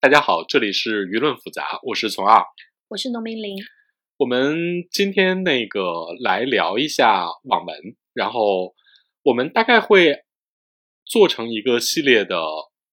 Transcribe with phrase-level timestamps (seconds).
[0.00, 2.40] 大家好，这里是舆论复杂，我是从二，
[2.86, 3.56] 我是农民林。
[4.16, 5.82] 我们今天那个
[6.22, 7.76] 来聊一下网文，
[8.14, 8.76] 然后
[9.24, 10.22] 我们大概会
[11.04, 12.38] 做成一个系列的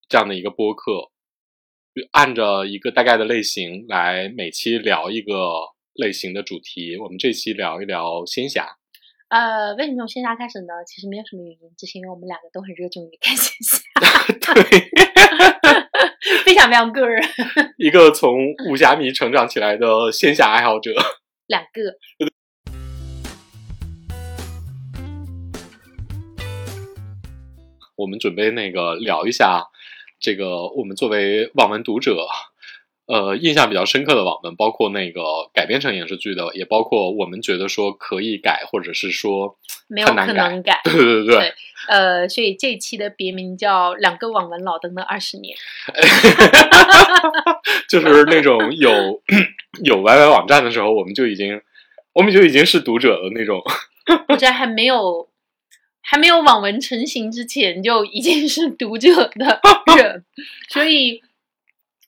[0.09, 1.11] 这样的一个播客，
[2.09, 5.31] 按着一个大概的类型来每期聊一个
[5.93, 6.97] 类型的主题。
[6.97, 8.79] 我们这期聊一聊仙侠。
[9.29, 10.73] 呃，为什么从仙侠开始呢？
[10.87, 13.85] 其实没有什么原因，只是因为我们两个都很热衷于看 仙侠。
[14.55, 14.89] 对，
[16.45, 17.23] 非常非常个人。
[17.77, 20.91] 一个从武侠迷成长起来的仙侠爱好者。
[21.47, 21.95] 两个。
[27.95, 29.63] 我们准备那个聊一下，
[30.19, 32.27] 这个我们作为网文读者。
[33.07, 35.21] 呃，印象比较深刻的网文，包括那个
[35.53, 40.81] 改编成影视剧的，也包括我们觉得说可以改，或者是说没有可能改。
[40.85, 41.53] 对对对对。
[41.87, 45.55] 呃，所以这一期的别名叫《两个网文老登的二十年》，
[47.87, 48.89] 就是那种有
[49.83, 51.61] 有 YY 网站的时候，我们就已经
[52.13, 53.61] 我们就已经是读者的那种。
[54.29, 55.29] 我在还没有
[56.01, 59.61] 还没有网文成型之前，就已经是读者的
[59.95, 60.25] 人，
[60.69, 61.21] 所以。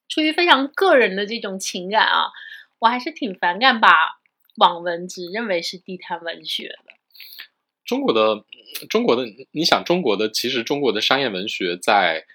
[0.07, 2.31] 出于非常个人的这种情感啊，
[2.79, 3.89] 我还是挺反感把
[4.57, 6.93] 网文只认为是地摊文学的。
[7.85, 8.43] 中国的
[8.89, 12.25] 中国的，你想中国的，其实中国的商业文学在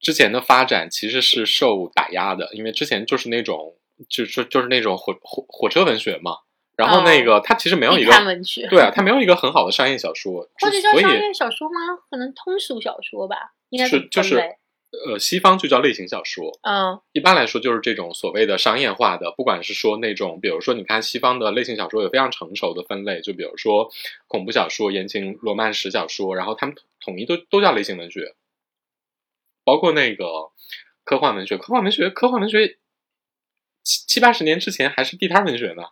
[0.00, 3.76] 之前的发展其实是受打压的，因为之前就是那种
[4.08, 6.38] 就是就是那种火火火车文学嘛。
[6.76, 11.74] 然后那个它其实没有一个文学，对啊，它没有一个很好的商业小说，或者叫商业小说吗？
[12.08, 14.40] 可能通俗小说吧，应该是就是。
[14.90, 16.58] 呃，西方就叫类型小说。
[16.62, 23.90] 嗯，一般来说就是这种所谓的商业化的，不管是说那种，比如说你看西方的类型小说有非常成熟的分类，就比如说
[24.26, 28.34] 恐怖小说、言情、罗曼史小说，然后他们统一都都叫类型文学。
[29.64, 30.24] 包括那个
[31.04, 32.78] 科幻文学，科幻文学，科幻文学
[33.84, 35.82] 七七八十年之前还是地摊文学呢，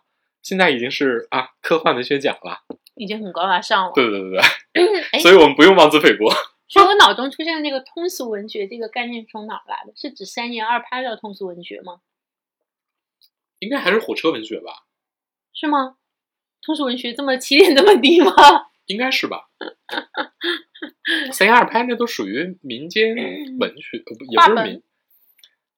[0.41, 2.61] 现在已经是啊科幻文学奖了，
[2.95, 3.91] 已经很高大上了。
[3.93, 4.41] 对对对
[4.73, 6.33] 对， 所以我们不用妄自菲薄。
[6.69, 9.93] 所以我脑中出现的那个通俗文学这个概念从哪来的？
[9.95, 12.01] 是指三言二拍的通俗文学吗？
[13.59, 14.85] 应该还是火车文学吧？
[15.53, 15.97] 是吗？
[16.61, 18.33] 通俗文学这么起点这么低吗？
[18.87, 19.49] 应该是吧。
[21.31, 23.15] 三言二拍那都属于民间
[23.57, 24.83] 文学，不也不是民，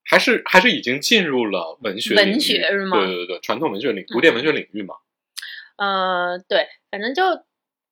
[0.03, 3.05] 还是还是已经进入了文学文学是吗？
[3.05, 4.95] 对对对，传统文学领古典文学领域嘛。
[5.77, 7.23] 呃，对，反正就。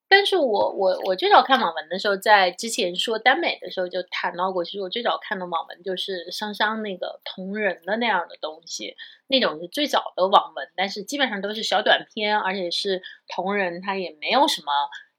[0.09, 4.63] 但是我我我最早看网文的时候，在之前说耽美的时候就谈到过。
[4.63, 8.95] 其实我最早看的网文就是香香那个同人的那样的东西，
[9.27, 14.71] 那种是最早的网文，但是基本上都是小短篇，而且是同人，它也没有什么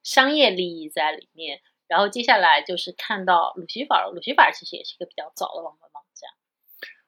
[0.03, 1.60] 商业利益在里面。
[1.87, 6.31] 然后接下来就是看到鲁西法，鲁西法其实也是一个比较早的网文网站。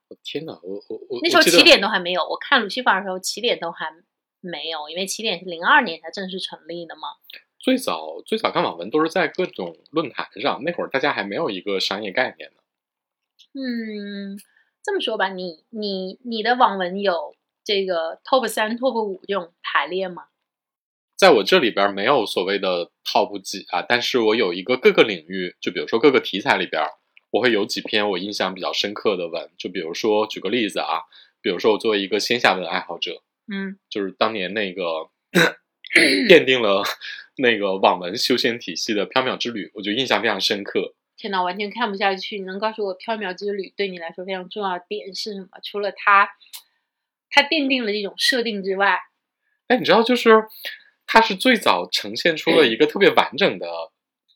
[0.08, 3.90] 我天哪，我我我那时候起点都还没有，我看鲁西法的时候起点都还
[4.40, 7.08] 没有，因为起点是零二年才正式成立的嘛。
[7.60, 12.56] 最早最早看网文都是在各种论坛上，那会儿大家还没有一个商业概念呢。
[13.52, 14.38] 嗯，
[14.82, 20.24] 这么说吧，你你你的网文有这个 top 三、top 五这种排列吗？
[21.16, 26.82] 在我这里边没有所谓的 top 几啊，但是我有一个各个领域，就比如说各个题材里边，
[27.30, 29.50] 我会有几篇我印象比较深刻的文。
[29.58, 31.02] 就比如说举个例子啊，
[31.42, 33.22] 比如说我作为一个仙侠文爱好者，
[33.52, 35.10] 嗯，就是当年那个
[36.28, 36.82] 奠定了。
[37.36, 40.94] 那个网文修仙体系的《缥缈之旅》，我觉得印象非常深刻。
[41.16, 42.38] 天哪，完全看不下去！
[42.38, 45.48] 你能告诉我《缥缈之旅》对你来说非常重要的点是什么？
[45.64, 46.28] 除了它，
[47.30, 48.98] 它奠定了这种设定之外，
[49.68, 50.44] 哎，你知道，就是
[51.06, 53.66] 它是最早呈现出了一个特别完整的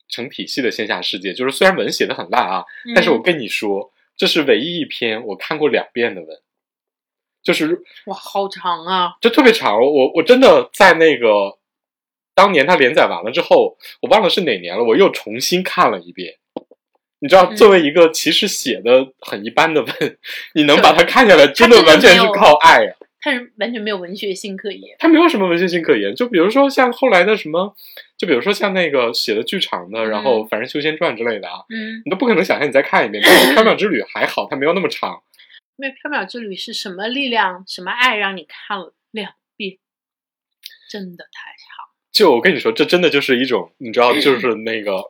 [0.09, 1.35] 成体系的线下世界。
[1.35, 6.41] 就是虽然文写的很烂啊，但是我跟你说，这是唯一一篇我看过两遍的文。
[7.45, 9.13] 就是哇，好长啊！
[9.21, 11.59] 就特别长，我我真的在那个。
[12.37, 16.35] 当年它连载完了之后，我忘了是哪年了，我又重新看了一遍。
[17.21, 20.19] 你知道，作为一个其实写的很一般的文，
[20.55, 22.97] 你能把它看下来，真的完全是靠爱啊。
[23.21, 26.13] 他是完全没有文学性可言，它没有什么文学性可言。
[26.13, 27.73] 就比如说像后来的什么，
[28.19, 33.23] 就比如说像那个写的剧场的，然后反正修仙传之类的啊，嗯，你都不可能想象你再看一遍。
[33.25, 35.23] 但是缥缈之旅还好，它没有那么长。
[35.77, 39.79] 因为缥缈之旅是什么力量、什么爱让你看了两遍？
[40.91, 41.93] 真的太好。
[42.13, 45.03] 就我跟你说，这真的就是一种，你知道，就是 那个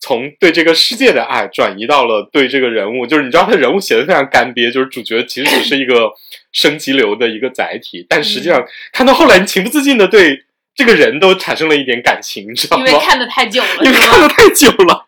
[0.00, 6.10] 从对这个世界的爱转移到了对这个人物，就是你知道，他人物写的非常干瘪，就是主角其实只是一个
[6.50, 12.84] 升级流的一个载体，但实际上看到后来，你情不自禁的对这个人都产生了一点感情，你知道吗？
[12.84, 15.06] 因为看的 太久了，因为看的太久了，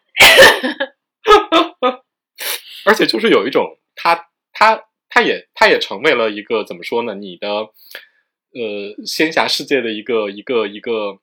[2.84, 7.14] 而且就是有一种他它它也它也成为了一个怎么说呢？
[7.14, 11.20] 你的呃仙侠世界的一个一个一个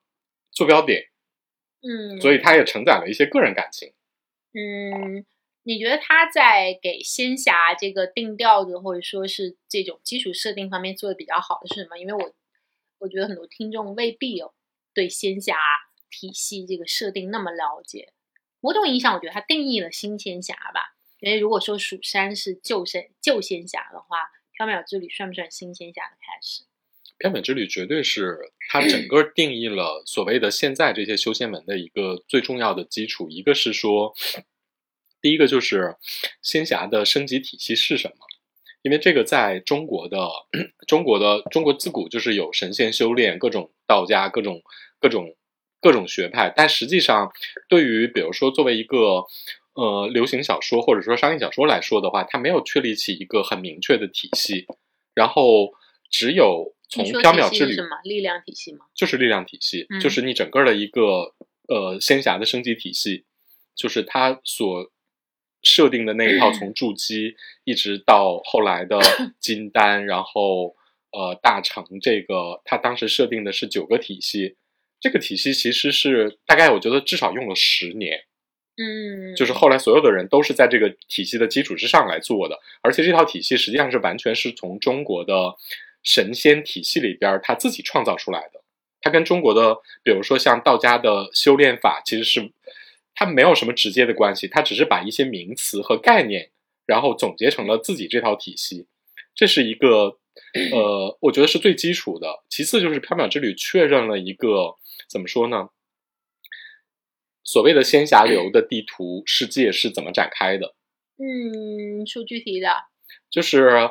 [0.51, 1.09] 坐标点，
[1.81, 3.93] 嗯，所以它也承载了一些个人感情。
[4.53, 5.25] 嗯，
[5.63, 11.97] 你觉得他在给仙侠这个定调子，或者说是这种基础设定方面做的比较好的是什么？
[11.97, 12.33] 因为我
[12.97, 14.53] 我觉得很多听众未必有
[14.93, 15.55] 对仙侠
[16.09, 18.13] 体系这个设定那么了解。
[18.59, 20.95] 某种意义上，我觉得它定义了新仙侠吧。
[21.19, 26.63] 因为如果说蜀山是旧仙旧仙侠的话，缥缈之旅算不算新仙侠的开始？
[27.19, 28.37] 缥缈之旅绝对是
[28.69, 33.29] 它整个定义了所谓的现在这些修仙文的一个最重要的基础。
[33.29, 34.13] 一个是说，
[35.21, 35.97] 第一个就是
[36.41, 38.25] 仙侠的升级体系是什么？
[38.81, 40.29] 因为这个在中国的
[40.87, 44.61] 中国的中国自古就是有神仙修炼，各种道家，各种
[45.01, 45.35] 各种
[45.81, 46.53] 各种学派。
[46.55, 47.33] 但实际上，
[47.67, 49.25] 对于比如说作为一个
[49.79, 54.65] 呃流行小说或者说商业小说来说的话，它没有确立起一个很明确的体系，
[55.13, 55.71] 然后
[56.09, 58.85] 只有从缥缈之旅么力量体系吗？
[58.93, 61.33] 就是力量体系，嗯就是你整个的一个
[61.67, 63.25] 呃仙侠的升级体系，
[63.75, 64.91] 就是它所
[65.61, 68.99] 设定的那一套，从筑基一直到后来的
[69.39, 70.75] 金丹，然后
[71.11, 74.57] 呃大成这个，它当时设定的是九个体系。
[75.01, 78.25] 这个体系其实是大概我觉得至少用了十年，
[78.81, 85.53] 嗯，就是后来所有的人都是在这个体系的基础之上来做的，而且这套体系实际上是完全是从中国的
[86.01, 88.61] 神仙体系里边他自己创造出来的。
[89.01, 92.51] 它跟中国的，比如说像道家的修炼法，其实是
[93.15, 96.49] 它没有什么直接的关系，它只是把一些名词和概念，
[96.85, 98.87] 然后总结成了自己这套体系。
[99.33, 100.17] 这是一个
[100.73, 102.43] 呃，我觉得是最基础的。
[102.49, 104.75] 其次就是缥缈之旅确认了一个
[105.09, 105.69] 怎么说呢？
[107.51, 110.75] 所谓的仙侠流的地图世界是怎么展开的？
[111.17, 112.69] 嗯，说具体的，
[113.31, 113.89] 就是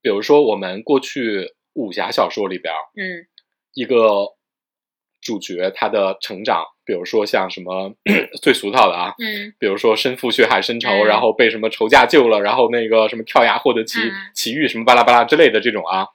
[0.00, 3.26] 比如说我们过去武侠小说里边儿，嗯
[3.72, 4.36] 一个
[5.20, 7.92] 主角他的成长，比如说像什么
[8.40, 16.06] 最俗套的啊，嗯比如说身负血海深仇，嗯然后被什么仇家救了，然后那个什么跳崖获得奇、嗯奇遇什么巴拉巴拉之类的这种啊，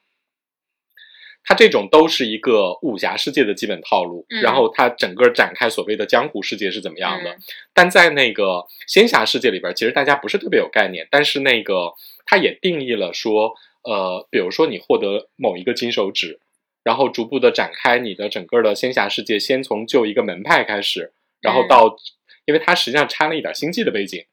[1.44, 4.26] 它这种都是一个武侠世界的基本套路。
[4.30, 7.32] 嗯然后它整个展开所谓的江湖世界是怎么样的？
[7.32, 7.38] 嗯
[7.74, 11.94] 但在那个仙侠世界里边，其实大家不是特别有概念，但是那个
[12.26, 13.54] 它也定义了说，
[13.84, 16.40] 呃，比如说你获得某一个金手指，
[16.84, 21.96] 然后逐步的展开你的整个的仙侠世界，先从就一个门派开始，然后嗯到，
[22.46, 24.26] 因为它实际上掺了一点星际的背景，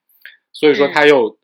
[0.53, 1.39] 所以说嗯它又、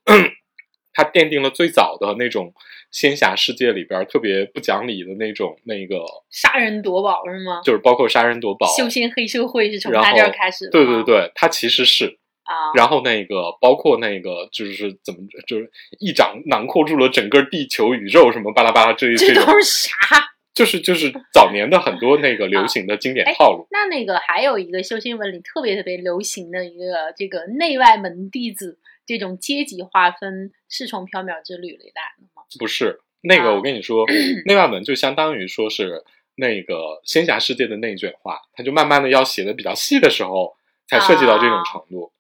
[0.93, 2.53] 它奠定了最早的那种
[2.91, 5.97] 仙侠世界里边特别不讲理的那种那个，
[6.31, 7.61] 杀人夺宝是吗？
[7.65, 12.19] 就是包括杀人夺宝，修仙黑社会是从他这儿开始的对对对，它其实是。
[12.45, 19.97] 啊，然后那个包括那个就是怎么就是一掌囊括住了整个地球宇宙什么巴拉巴拉这这都是啥？
[20.53, 23.69] 就是就是早年的很多那个流行的经典哎套路。
[23.71, 28.77] 那那个还有一个修仙文里特别特别流行的一个这个内外门弟子
[29.07, 32.43] 这种阶级划分，是从缥缈之旅里来的吗？
[32.59, 34.07] 不是那个，啊我跟你说，
[34.47, 36.05] 内外门就相当于说是
[36.37, 40.57] 那个仙侠世界的内卷化，它就慢慢的要写的比较细的时候，
[40.87, 42.13] 才涉及到这种啊程度。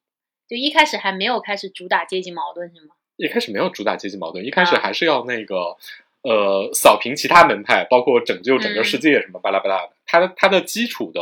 [0.49, 2.95] 就一开始还没有开始主打阶级矛盾是吗？
[3.17, 5.77] 一开始没有主打阶级矛盾，一开始啊还是要那个。
[6.25, 11.21] 呃，扫平其他门派，包括拯救整个世界什么巴拉巴拉的，它的它的基础的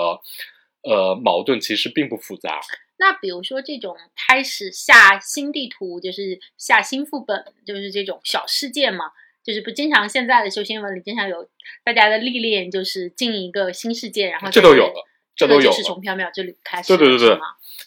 [0.83, 2.61] 呃矛盾其实并不复杂。
[3.01, 9.07] 那比如说这种开始下新地图，就是下新副本，就是这种小世界嘛，
[9.43, 11.49] 就是不经常现在的修仙文里经常有
[11.83, 15.83] 大家的历练，就是进一个新世界，然后这都有了，这都有是。
[15.83, 17.39] 从缥缈之旅开始，对对对对？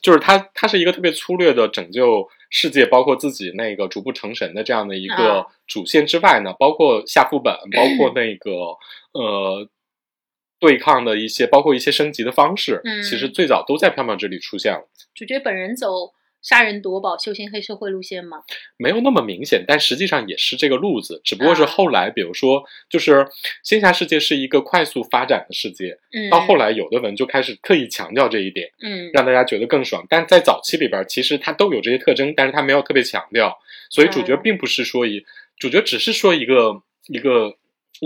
[0.01, 8.51] 就是它，它是一个特别粗略的拯救世界，包括自己那个逐步成神的这样的一个啊主线之外呢，包括下副本，包括 那个
[9.13, 9.69] 呃
[10.63, 18.37] 对抗的一些，包括一些升级的方式，嗯其实最早都在缥缈这里出现了，主角本人走杀人夺宝、修仙黑社会路线吗？
[18.77, 23.27] 没有那么明显，但实际上也是这个路子，只不过是啊后来，比如说，就是
[23.61, 28.69] 仙侠世界是一个快速发展的世界，嗯，到后来有的文就开始刻意强调这一点。
[28.81, 30.05] 嗯让大家觉得更爽。
[30.09, 33.57] 但在早期里边，其实它都有这些特征，但是它没有特别强调，
[33.89, 35.25] 所以主角哦并不是说一，
[35.57, 37.57] 主角只是说一个一个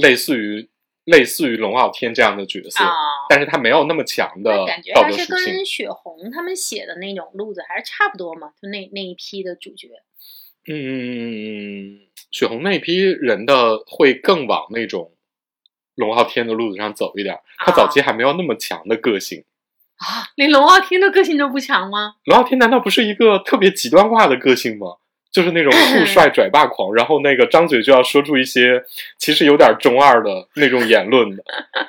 [0.02, 0.70] 类似于
[1.08, 2.94] 类似于龙傲天这样的角色，啊，
[3.30, 5.26] 但是他没有那么强的感觉还是。
[5.26, 9.88] 跟雪红他们写的那种路子还是差不多嘛，就那那一批的主角。
[10.70, 15.14] 嗯，雪红那批人的会更往那种
[15.96, 19.46] 龙傲天的路子上走一点，他早期还没有那么强的个性。
[19.96, 22.16] 啊，连龙傲天的个性都不强吗？
[22.26, 24.98] 龙傲天难道不是一个特别极端化的个性吗？
[25.38, 28.84] 就是那种酷帅 拽霸狂，然后那个张嘴就要说出一些
[29.20, 31.44] 其实有点中二的那种言论的。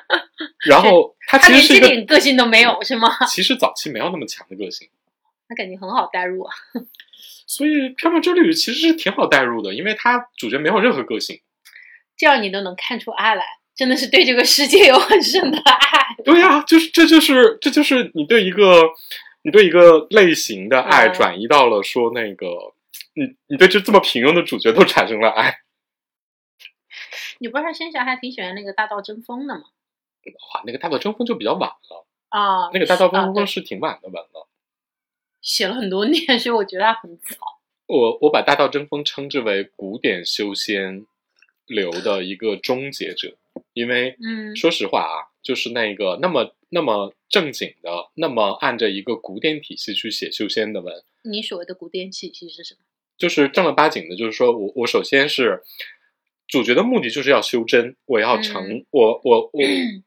[0.69, 3.09] 然后他他连这其实是一个，点个性都没有是吗？
[3.27, 4.87] 其实早期没有那么强的个性，
[5.49, 6.53] 他感觉很好代入啊。
[7.47, 11.39] 所以《缥缈之旅》其实是挺好代入的，因为他主角没有任何个性。
[12.15, 13.43] 这样你都能看出爱来，
[13.75, 16.05] 真的是对这个世界有很深的爱。
[16.23, 18.83] 对呀、就是这就是这就是你对一个
[19.41, 22.45] 你对一个类型的爱嗯转移到了说那个，
[23.19, 25.59] 你你对这这么平庸的主角都产生了爱，
[27.39, 29.63] 你不是仙侠还挺喜欢那个大道争锋的吗？
[30.53, 34.47] 哇，那个大道争锋就比较晚了，啊，那个大道争锋是挺晚的文了。
[35.41, 37.35] 写了很多年， 所以我觉得它很早。
[37.87, 41.05] 我我把大道争锋称之为古典修仙
[41.65, 43.37] 流的一个终结者，
[43.73, 52.81] 因为嗯说实话啊，就是那个那么那么正经的，那么按着一个古典体系去写修仙的文，你所谓的古典体系是什么？
[53.19, 55.61] 就是正儿八经的，就是说我我首先是
[56.47, 58.85] 主角的目的就是要修真，我要成、嗯。
[58.89, 59.61] 我我我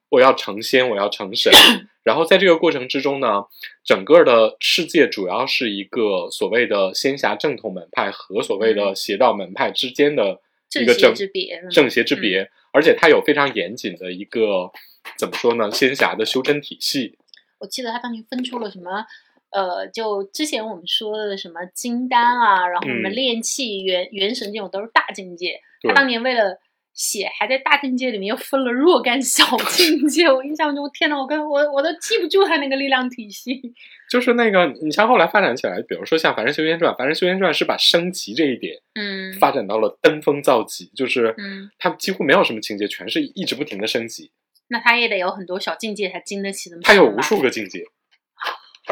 [0.09, 1.53] 我要成仙，我要成神。
[2.03, 3.45] 然后在这个过程之中呢，
[3.85, 10.41] 整个的世界主要是一个所谓的仙侠正统门派和所谓的邪道门派之间的
[10.81, 14.73] 一个嗯正邪正之别嗯正邪之别，而且它有非常严谨的一个
[15.17, 17.17] 怎么说呢，仙侠的修真体系。
[17.61, 19.07] 我记得他当年分出了什么，
[19.53, 25.61] 呃，就之前我们说的什么金丹啊，然后什么嗯炼气、元元神这种都是大境界。
[25.83, 26.59] 他当年为了
[26.95, 30.31] 写，还在大境界里面又分了若干小境界。
[30.31, 33.61] 我印象中，天呐，我跟我我都记不住他那个力量体系。
[34.11, 44.31] 就是那个，你像后来发展起来，比如说像《凡人修仙传》，《凡人修仙传》是把升级这一点嗯发展到了登峰造极，就是嗯，他几乎没有什么情节，全是一直不停的升级，
[44.69, 47.83] 那他也得有很多小境界才经得起这么他有无数个境界。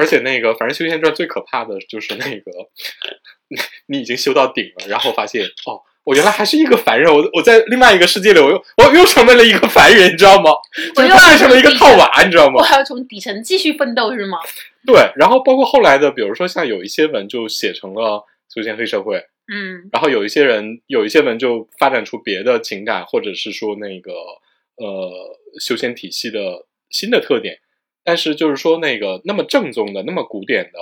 [0.00, 2.50] 而且那个《反正修仙传》最可怕的就是那个，
[3.86, 10.50] 你已经修到顶了，然后发现哦，我原来还是一个凡人，我我在另外一个世界里，我又我又成为了一个凡人，你知道吗？
[10.96, 12.62] 我又变成了一个套娃，你知道吗我？
[12.62, 14.38] 还要从底层继续奋斗是吗？
[14.86, 24.12] 对，然后包括后来的，比如说像有一些文就写成了修仙黑社会，嗯然后有一些人有一些文就发展出别的情感，或者是说那个
[24.76, 27.58] 呃修仙体系的新的特点，
[28.04, 30.78] 但是就是说那个那么正宗的、那么古典的，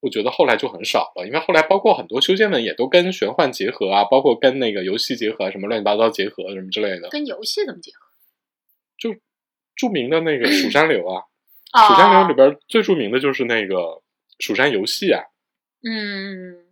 [0.00, 7.98] 我觉得后来就很少了，因为后来包括很多修仙文也都跟玄幻结合啊，包括跟那个游戏结合啊，什么乱七八糟结合什么之类的，跟游戏怎么结合？
[8.98, 9.14] 就
[9.76, 11.22] 著名的那个蜀山流啊，
[11.72, 14.02] 啊蜀山流里边最著名的就是那个
[14.38, 15.22] 蜀山游戏啊，
[15.82, 16.64] 嗯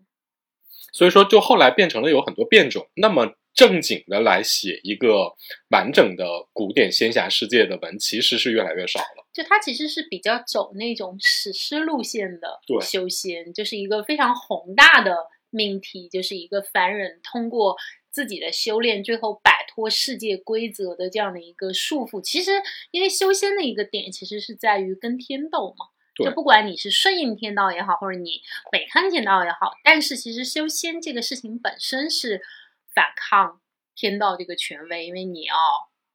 [0.95, 2.87] 所以说，就后来变成了有很多变种。
[2.97, 5.35] 那么正经的来写一个
[5.71, 9.27] 完整的古典仙侠世界的文，其实是越来越少了。
[9.33, 15.17] 就他其实是比较走那种史诗路线的对修仙，就是一个非常宏大的
[15.51, 17.77] 命题，就是一个凡人通过
[18.11, 22.21] 自己的修炼，最后摆脱世界规则的这样的一个束缚。
[22.21, 22.53] 其实，
[22.91, 25.87] 因为修仙的一个点其实是在于跟天斗嘛。
[26.15, 28.43] 对就不管你是顺应天道也好，或者你
[28.75, 32.43] 违抗天道也好，但是其实修仙这个事情本身是
[32.95, 33.61] 反抗
[33.95, 35.55] 天道这个权威，因为你要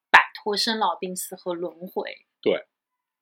[0.09, 2.25] 摆脱生老病死和轮回。
[2.41, 2.65] 对。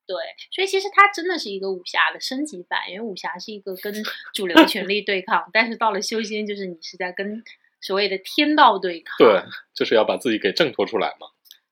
[0.08, 0.14] 对，
[0.52, 3.92] 所以其实它真的是一个武侠的升级版，因为武侠是一个跟
[4.32, 7.42] 主流权力对抗， 但是到了修仙，就是你是在跟
[7.80, 9.16] 所谓的天道对抗。
[9.18, 9.42] 对，
[9.74, 11.26] 就是要把自己给挣脱出来嘛。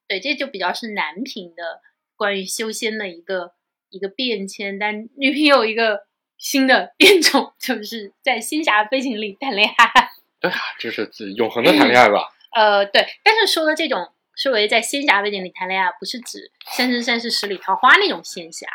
[0.09, 1.81] 对，这就比较是男频的
[2.17, 3.53] 关于修仙的一个
[3.89, 10.11] 一个变迁，但女频有一个新的变种， 就是在仙侠背景里谈恋爱。
[10.45, 11.09] 对啊，这是
[11.39, 12.29] 永恒的谈恋爱吧？
[12.55, 18.67] 呃，对，但是说的这种所谓在仙侠背景里谈恋爱，不是指《三生三世十里桃花》那种仙侠，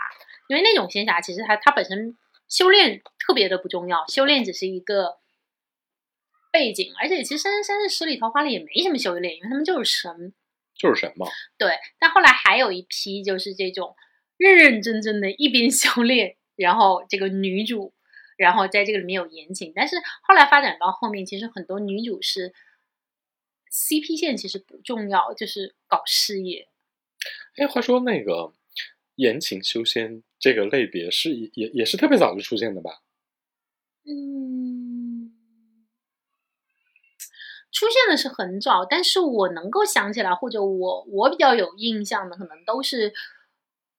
[0.48, 5.20] 因为那种仙侠其实它它本身修炼特别的不重要，修炼只是一个
[6.52, 10.34] 背景，而且其实《三生三世十里桃花》里也没什么修炼，因为他们就是神。
[10.76, 11.28] 就是神嘛。
[11.60, 13.96] 对，但后来还有一批就是这种
[14.38, 17.94] 认认真真的，一边修炼，然后这个女主，
[18.40, 22.54] 然后在这个里面有言情，但是后来发展到后面，其实很多女主是
[23.72, 26.70] CP 线其实不重要，就是搞事业。
[27.58, 28.54] 哎，话说那个
[29.16, 33.02] 言情修仙这个类别是也也是特别早就出现的吧？
[34.06, 35.34] 嗯，
[37.72, 43.14] 出现的是很早，但是我能够想起来，或者我我比较有印象的，可能都是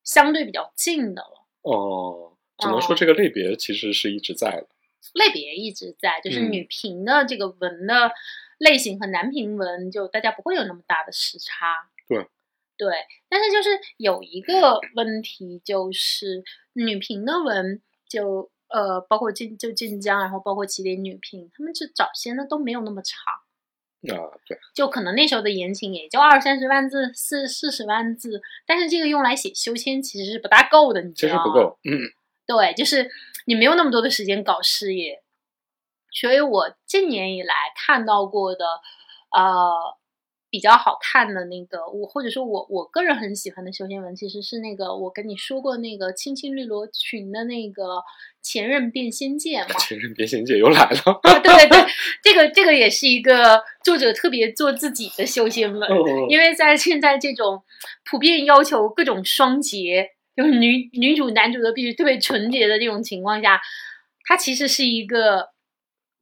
[0.02, 1.46] 相对比较近的了。
[1.62, 4.66] 哦，只能哦说这个类别其实是一直在的。
[5.14, 8.12] 类别一直在，就是嗯女频的这个文的
[8.58, 11.88] 类型和男频文，就大家不会有那么大的时差。
[12.06, 12.28] 对，
[12.76, 12.94] 对，
[13.28, 31.42] 但是就是有一个问题，就是女频的文就呃，包括晋就晋江，然后包括起点女频，他们这早先的都没有那么长，啊，对，就可能那时候的言情也就二三十万字、四四十万字，但是这个用来写修仙其实是不大够的，你知道吗？
[31.42, 31.98] 其实不够，嗯，
[32.50, 33.08] 对，就是
[33.46, 35.22] 你没有那么多的时间搞事业，
[36.10, 38.64] 所以我近年以来看到过的，
[39.30, 39.96] 呃，
[40.50, 48.02] 比较好看的那个，我或者说我我个人很喜欢的修仙文，其实是那个我跟你说过那个青青绿萝裙的那个
[48.42, 49.78] 前任变仙界嘛。
[49.78, 51.86] 前任变仙界又来了，啊，对对对，
[52.20, 57.62] 这个这个也是一个作者特别做自己的修仙文，嗯因为在现在这种
[58.04, 60.10] 普遍要求各种双节，
[60.40, 63.60] 就是女女主男主都必须特别纯洁的这种情况下，
[64.24, 65.50] 它其实是一个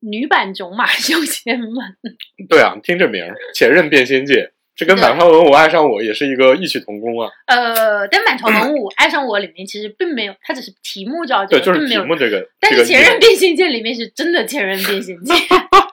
[0.00, 1.70] 女版种马修仙们。
[2.48, 7.30] 对啊，听这名儿，前任变仙界，这跟满朝文武爱上我也是一个异曲同工啊。
[7.46, 11.88] 呃，但满朝文武爱上我里面其实并没有，它只是题目叫这对，个，就是。
[11.88, 15.34] 题目这个，但是前任变仙界里面是真的前任变仙界，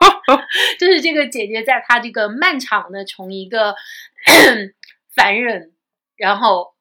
[0.79, 3.75] 就是这个姐姐在她这个漫长的从一个
[5.15, 5.71] 凡人，
[6.17, 6.74] 然后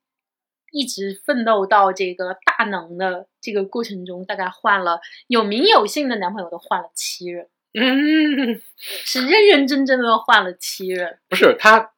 [0.74, 11.16] 一直奋斗到这个大能的这个过程中，大概换了有名有姓的男朋友都换了七任，嗯，是认认真真的换了七任。
[11.28, 11.92] 不是他，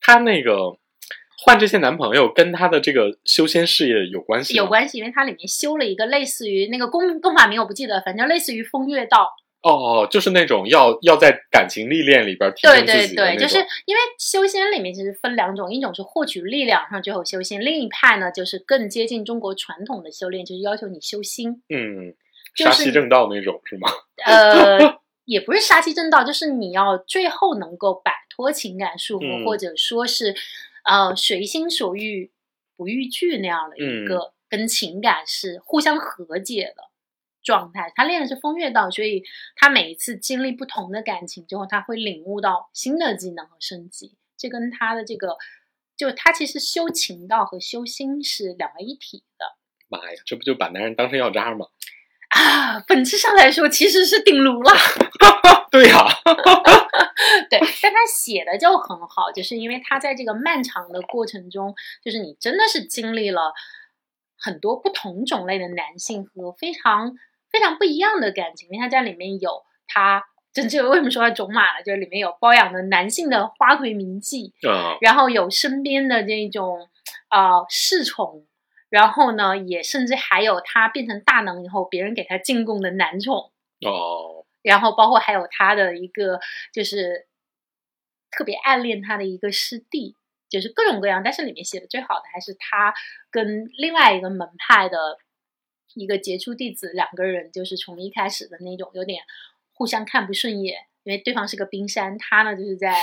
[0.00, 0.78] 他那个
[1.44, 4.62] 换这些男朋友跟他的这个修仙事业有关系吗？
[4.62, 9.28] 有关系，因为它里面修了一个类似于那个功功法名我不记得，反正类似于风月道，
[9.62, 13.38] 哦，就是那种要要在感情历练里边提对升自对对，己的那种。
[13.38, 21.62] 就是因为修仙里面其实分两种，一种是获取力量上最后修仙，另一派呢就是更接近中国传统的修炼，就是要求你修心。
[21.68, 22.12] 嗯，
[22.56, 23.88] 就是杀气正道那种是吗？
[24.26, 30.34] 呃，也不是杀气正道，就是你要最后能够摆脱情感束缚，嗯或者说是
[30.84, 32.32] 呃随心所欲
[32.76, 36.82] 不逾矩那样的嗯一个跟情感是互相和解的。
[37.42, 39.22] 状态，他练的是风月道，所以
[39.56, 44.16] 他每一次经历不同的感情之后，他会领悟到新的技能和升级。
[44.36, 45.36] 这跟他的这个，
[45.96, 49.56] 就他其实修情道和修心是两个一体的
[49.88, 51.66] 妈呀，这不就把男人当成药渣吗？
[52.30, 52.80] 啊。
[52.88, 54.72] 本质上来说，其实是顶炉了。
[55.70, 56.04] 对呀、
[57.48, 61.74] 对，但他写的就很好，就是因为他在这个漫长的过程中，
[62.04, 63.54] 就是你真的是经历了
[64.36, 67.14] 很多不同种类的男性和非常
[67.52, 70.24] 非常不一样的感情，因为他在里面有他。
[70.54, 71.82] 这这为什么说他种马了？
[71.82, 76.90] 就是里面有包养的男性的花魁名妓，嗯，然后有身边的这种
[77.30, 78.46] 呃侍从，
[78.90, 86.38] 然后呢，也甚至还有他变成大能以后，别人给他进贡的男宠，哦，然后包括还有他的一个
[86.70, 87.26] 就是
[88.30, 90.16] 特别暗恋他的一个师弟，
[90.50, 91.22] 就是各种各样。
[91.24, 92.92] 但是里面写的最好的还是他
[93.30, 95.16] 跟另外一个门派的
[95.94, 99.22] 一个杰出弟子两个人，就是从一开始的那种有点
[99.72, 102.94] 互相看不顺眼，因为对方是个冰山，他呢就是在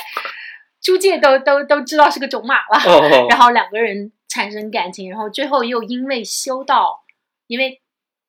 [0.79, 2.77] 租界都都都知道是个种马了。
[2.85, 7.03] 哦，然后两个人产生感情，然后最后又因为修道，
[7.47, 7.81] 因为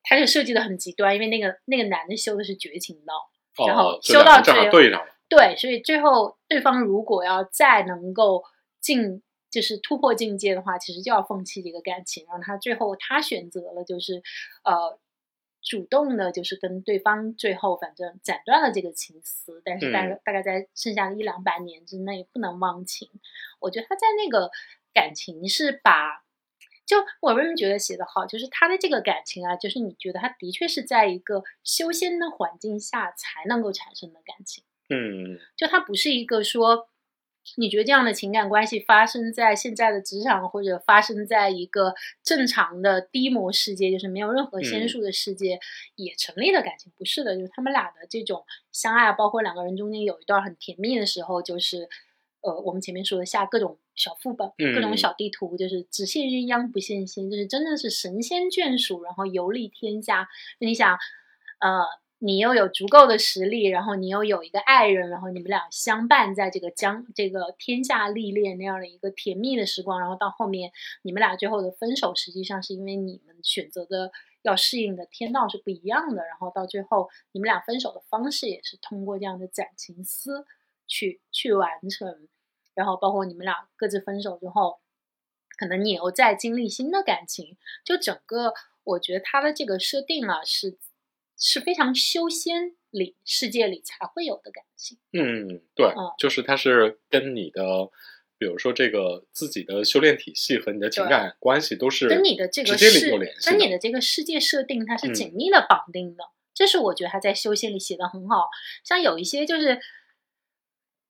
[0.03, 5.11] 他就设计的很极端，因为那个那个男的修的是绝情道，然后修两个正到最后好对。
[5.31, 8.43] 对，所以最后对方如果要再能够
[8.81, 14.23] 进，就是突破境界的话，其实就要放弃这个感情，让他最后他选择了就是
[14.65, 14.99] 呃。
[15.63, 23.11] 主动的，就是跟对方最后反正斩断了这个情丝，但是大概、大概在剩下的一两百年之内不能忘情。
[23.61, 24.51] 我觉得他在那个
[24.95, 26.25] 感情是把，
[26.87, 36.89] 就我为什么觉得写得好，就是他的这个感情啊，就是你觉得他的确是在一个修仙的环境下才能够产生的感情，嗯，就他不是一个说。
[37.57, 45.59] 你觉得这样的情感关系发生在现在的职场，或者发生在一个正常的低模世界，就是没有任何仙嗯术的世界、
[45.97, 46.93] 也成立的感情？
[46.97, 51.89] 不是的，就是他们俩的这种相爱，包括两个人中间有一段很甜蜜的时候，就是
[52.43, 60.29] 呃，我们前面说的下各种小副本、各种嗯小地图，就是只羡鸳鸯不羡仙，就是真的是神仙眷属，然后游历天下。
[60.59, 60.99] 你想，
[61.61, 62.00] 呃。
[62.23, 80.45] 你又有足够的实力，然后你又有一个爱人，然后你们俩相伴在这个江这个天下历练那样的一个甜蜜的时光，然后到后面你们俩最后的分手，实际上是因为你们选择的要适应的天道是不一样的，然后到最后你们俩分手的方式也是通过这样的斩情丝
[80.87, 82.29] 去去完成，
[82.75, 84.81] 然后包括你们俩各自分手之后，
[85.57, 88.53] 可能你又在经历新的感情，就整个
[88.85, 90.77] 我觉得它的这个设定啊是。
[91.41, 94.99] 是非常修仙里世界里才会有的感情。
[95.13, 97.91] 嗯，对，嗯就是它是跟你的
[98.39, 106.25] 比如说这个自己的修炼体系和你的情感关系都是跟你的这个世有联系跟你的这个世界设定，它是嗯紧密的绑定的。
[106.55, 108.49] 这是我觉得他在修仙里写的很好。
[108.85, 109.81] 像有一些就是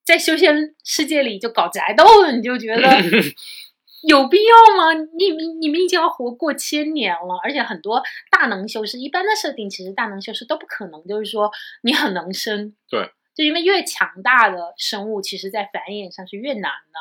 [0.05, 2.83] 在修仙世界里就搞宅斗的，你就觉得
[4.09, 4.93] 有必要吗？
[5.19, 11.51] 你你你们已经要活过千年了，而且很多大能修士，一般的设定其实大能修士都不可能，就是说
[11.83, 12.75] 你很能生。
[12.89, 13.11] 对。
[13.33, 16.99] 就因为越强大的生物，其实在繁衍上是越难的。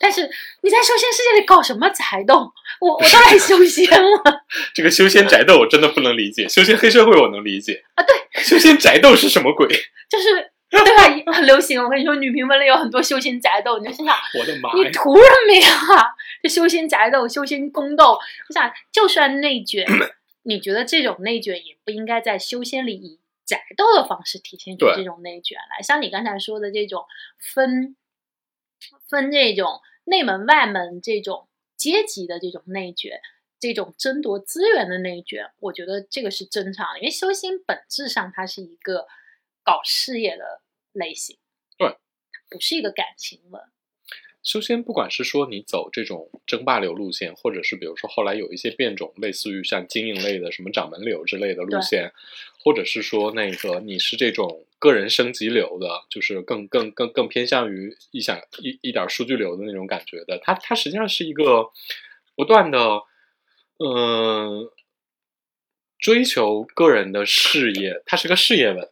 [0.00, 0.28] 但是
[0.62, 2.52] 你在修仙世界里搞什么宅斗？
[2.80, 4.42] 我我都来修仙了
[4.74, 8.02] 这个修仙宅斗我真的不能理解，修仙黑社会我能理解，啊！
[8.02, 9.68] 对，修仙宅斗是什么鬼？
[10.10, 10.50] 就是
[10.84, 11.32] 对吧？
[11.32, 11.82] 很流行。
[11.82, 14.72] 我跟你说，女频文里有很多修仙宅斗，你就心想，我的妈！
[14.74, 16.14] 你图什么呀？
[16.42, 18.12] 这修仙宅斗、修仙宫斗，
[18.48, 19.84] 我想就算内卷，
[20.44, 25.82] 你觉得这种内卷也不应该在修仙里以宅斗的方式体现出这种内卷来。
[25.82, 27.04] 像你刚才说的这种
[27.38, 27.96] 分
[29.08, 33.20] 分这种内门外门这种阶级的这种内卷。
[33.62, 39.06] 这种争夺资源的内卷，我觉得这个是正常的，因为修仙本质上它是一个
[39.70, 41.38] 搞事业的类型，
[41.78, 43.62] 对，它不是一个感情文。
[44.42, 52.12] 修仙不管是说你走这种争霸流路线，或者是比如说后来有一些变种，类似于像经营类的什么掌门流之类的路线，
[52.64, 61.70] 或者是说那个你是这种个人升级流的，就是更更更更偏向于一想一一点数据流的那种感觉的，它它实际上是一个
[62.34, 63.02] 不断的。
[63.82, 64.68] 嗯，
[65.98, 68.90] 追求个人的事业，它是个事业文。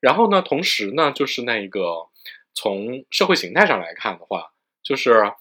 [0.00, 2.08] 然后呢，同时呢，就是那个
[2.54, 5.32] 从社会形态上来看的话，就是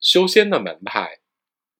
[0.00, 1.20] 修仙的门派，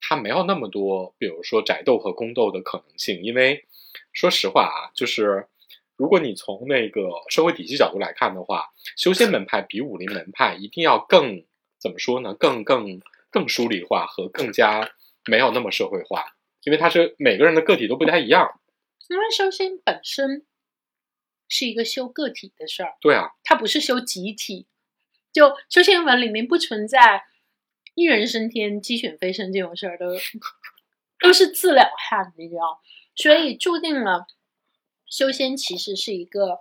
[0.00, 3.22] 它没有那么多，比如说宅斗和宫斗的可能性。
[3.22, 3.66] 因为
[4.12, 5.48] 说实话啊，就是
[5.96, 11.44] 如果你从那个社会体系角度来看的话，修仙门派比武林门派一定要更
[11.78, 12.34] 怎么说呢？
[12.34, 14.90] 更更更疏离化和更加。
[15.30, 16.24] 没有那么社会化，
[16.62, 18.58] 因为它是每个人的个体都不太一样。
[19.10, 20.46] 因为修仙本身
[21.48, 24.66] 是一个修个体的事儿，对啊，它不是修集体。
[25.32, 27.24] 就修仙文里面不存在
[27.94, 30.06] 一人升天、鸡犬飞升这种事儿，都
[31.20, 32.80] 都是自了汉，你知道？
[33.14, 34.26] 所以注定了
[35.06, 36.60] 修仙其实是一个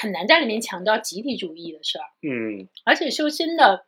[0.00, 2.04] 很难在里面强调集体主义的事儿。
[2.22, 3.86] 嗯，而且修仙的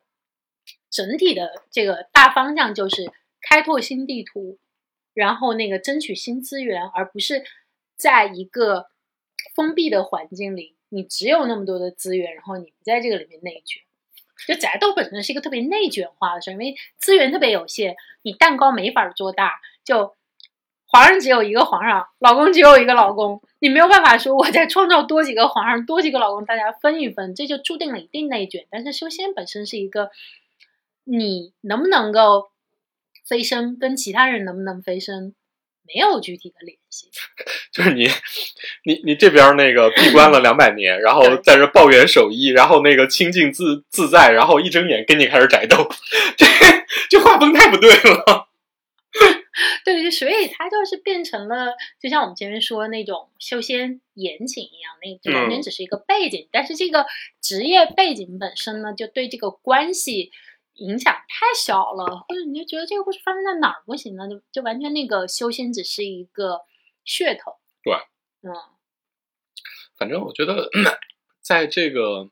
[0.90, 3.12] 整体的这个大方向就是。
[3.48, 4.58] 开拓新地图，
[5.14, 7.44] 然后那个争取新资源，而不是
[7.96, 8.88] 在一个
[9.54, 13.82] 封闭的环境里，你只有那么多的资源，然后你不在这个里面内卷。
[14.46, 19.60] 就宅斗本身是一个特别内卷化的事，因为资源特别有限，你蛋糕没法做大。
[19.84, 20.14] 就
[20.86, 28.66] 皇上只有一个皇上，老公只有一个老公，你没有办法说我再创造多几个皇上，多几个老公，大家分一分，这就注定了一定内卷。
[28.70, 30.10] 但是修仙本身是一个，
[31.04, 32.50] 你能不能够？
[33.28, 35.34] 飞升跟其他人能不能飞升
[35.86, 37.08] 没有具体的联系，
[37.72, 38.08] 就是你，
[38.84, 45.88] 你你这边那个闭关了两百年，然后在这抱怨守一，然后那个清净自自在，然后一睁眼跟你开始宅斗，
[46.36, 46.46] 这
[47.08, 48.48] 这画风太不对了。
[49.84, 57.06] 对，所以它就是变成了，就像我们前面说的那种修仙严谨一样，那就完全只是一个背景，但是这个
[57.40, 60.32] 职业背景本身呢，就对这个关系。
[60.76, 64.28] 影响太小了，或者你就觉得这个故事发生在哪儿不行呢？
[64.28, 66.62] 就就完全那个修仙只是一个
[67.04, 67.56] 噱头。
[67.82, 67.94] 对，
[68.42, 68.54] 嗯，
[69.96, 70.68] 反正我觉得，
[71.40, 72.30] 在这个，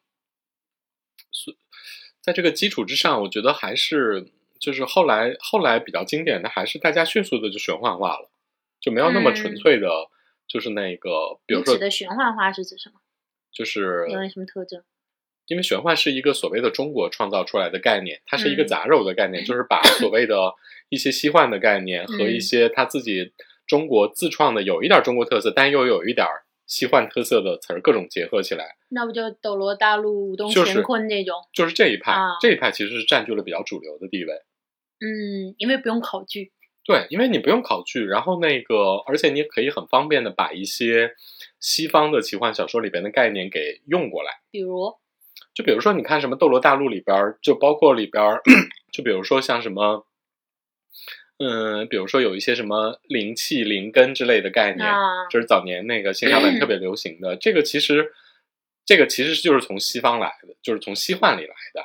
[2.20, 8.30] 在这个基础之上，我觉得还是就是后来后来比较经典的，还是大家迅速的就玄幻化了，
[8.80, 9.88] 就没有那么纯粹的，
[10.46, 13.00] 就是那个，比如说指的玄幻化是指什么？
[13.52, 14.84] 就是有什么特征？
[15.46, 20.54] 因为玄幻是一个所谓的中国创造出来的概念，它是一个嗯杂糅的概念， 就是把所谓的
[20.88, 23.32] 一些西幻的概念和一些他自己
[23.66, 26.26] 中国自创的有一点中国特色，但又有一点
[26.66, 31.34] 西幻特色的词儿各种结合起来，那不就斗罗大陆、武动乾坤那种？
[31.52, 34.32] 就是这一派，啊这一派其实是占据了比较主流的地位。
[35.00, 36.52] 嗯，因为不用考据。
[36.86, 41.14] 对，因为你不用考据，然后那个，而且你可以很方便的把一些
[41.58, 44.30] 西方的奇幻小说里边的概念给用过来。
[44.50, 44.94] 比如，
[45.54, 48.42] 就比如说，你看什么《斗罗大陆》里边儿，就包括里边儿，
[48.92, 50.04] 就比如说像什么，
[51.38, 57.36] 嗯，比如说有一些什么灵气、灵根之类的概念，啊这是早年那个仙侠版特别流行的。
[57.36, 58.12] 这个其实，
[58.84, 61.84] 这个其实就是从西方来的，就是从西幻里来的。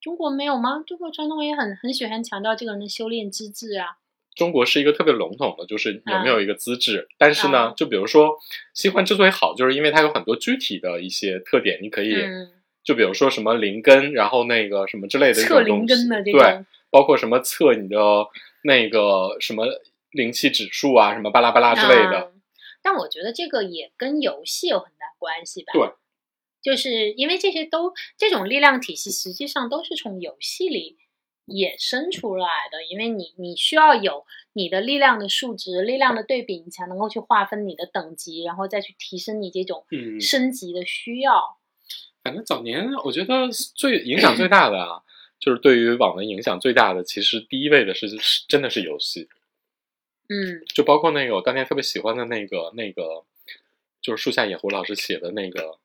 [0.00, 0.82] 中国没有吗？
[0.86, 3.98] 中国传统也很很喜欢强调这个人的修炼资质啊。
[4.34, 7.08] 中国是一个特别笼统的，就是有没有一个资质。
[7.18, 8.38] 但是呢，啊就比如说
[8.72, 12.52] 西幻之所以好，就是因为它有很多具体的一些特点，你可以嗯
[12.86, 17.98] 就比如说什么灵根，然后那个什么之类的这测灵根的这对，种，包括什么测你的
[18.62, 19.66] 那个什么
[20.12, 22.30] 灵气指数啊，什么巴拉巴拉之类的。
[22.30, 22.32] 嗯
[22.82, 25.72] 但我觉得这个也跟游戏有很大关系吧。
[25.72, 25.90] 对，
[26.62, 30.96] 就是因为这些都这种力量体系实际上都是从游戏里
[31.48, 41.58] 衍生出来的，因为你你需要有你的力量的数值、力量的对比，你才能够去划分你的等级，然后再去提升你这种嗯升级的需要。
[42.26, 45.00] 反正早年我觉得最影响最大的啊，
[45.38, 49.28] 就是对于网文影响最大的，其实第一位的是是真的是游戏，
[50.28, 50.60] 嗯。
[50.74, 53.24] 就包括那个我当年特别喜欢的那个那个，
[54.02, 55.78] 就是树下野狐老师写的那个，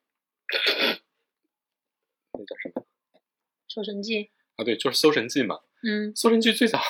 [2.34, 2.84] 那叫什么？
[3.67, 4.63] 搜神记，啊？
[4.63, 6.82] 对，就是《搜神记》嘛，嗯《搜神记》最早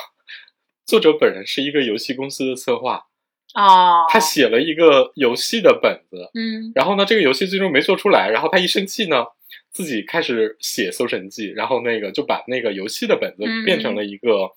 [0.85, 3.07] 作者本人是一个游戏公司的策划，
[3.53, 6.71] 哦，他写了一个游戏的本子，嗯。
[6.73, 9.25] 然后呢，这个游戏最终没做出来，然后他一生气呢，
[9.71, 14.51] 自己开始写《搜神记》，然后那个就把那个游戏的本子嗯变成了一个、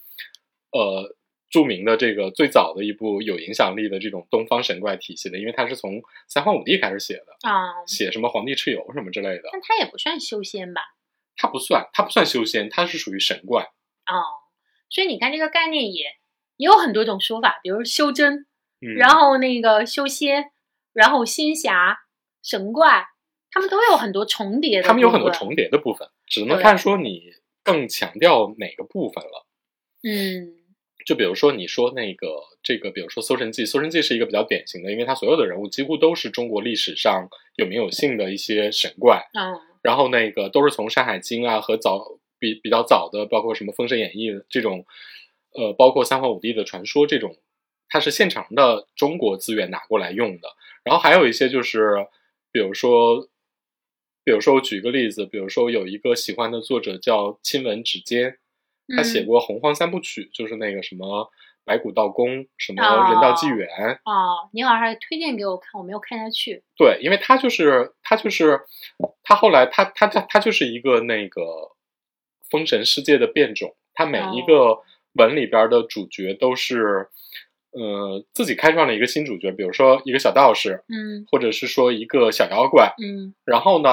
[0.72, 1.16] 呃
[1.50, 10.80] 著名的这个最早的一部有影响力的这种东方神怪体系的，因为他是从三皇五帝开始写的，啊，写什么皇帝蚩尤什么之类的，但它也不算修仙吧？
[11.36, 13.62] 他不算，他不算修仙，他是属于神怪。
[13.62, 14.18] 哦，
[14.90, 16.06] 所以你看这个概念也
[16.56, 18.46] 也有很多种说法，比如修真，
[18.80, 20.50] 嗯，然后那个修仙，
[20.92, 22.00] 然后仙侠、
[22.42, 23.06] 神怪，
[23.54, 25.30] 他们都有很多重叠的，他们有很多。
[25.30, 29.46] 重叠的部分，只能看说你更强调哪个部分了。
[30.02, 30.58] 嗯
[31.06, 32.26] 就比如说你说那个
[32.62, 44.86] 这个，比如说《搜神记》，《搜神记》是一个比较典型的，因为它所有的人物几乎都是中国历史上有名有姓的一些神怪，嗯然后那个都是从《山海经》啊和早比比较早的，包括什么《封神演义》这种，
[45.52, 47.36] 呃，包括三皇五帝的传说这种，
[47.88, 50.48] 它是现成的中国资源拿过来用的。
[50.84, 52.06] 然后还有一些就是，
[52.50, 53.28] 比如说，
[54.24, 58.38] 比如说我举一个例子，比如说有一个喜欢的作者叫亲吻指尖，
[58.96, 61.30] 他写嗯过洪荒三部曲，就是那个什么
[61.64, 63.68] 白骨道宫，什么哦人道纪元，
[64.04, 66.62] 哦，你好像还推荐给我看，我没有看下去。
[66.76, 68.60] 对，因为他就是他就是
[69.22, 71.42] 他后来他他他他就是一个那个
[72.50, 74.78] 封神世界的变种，他每一个
[75.14, 77.08] 文里边的主角都是。
[77.74, 83.90] 呃，自己开创了一个新主角，比如说一个小道士，嗯或者是说一个小妖怪，嗯然后呢，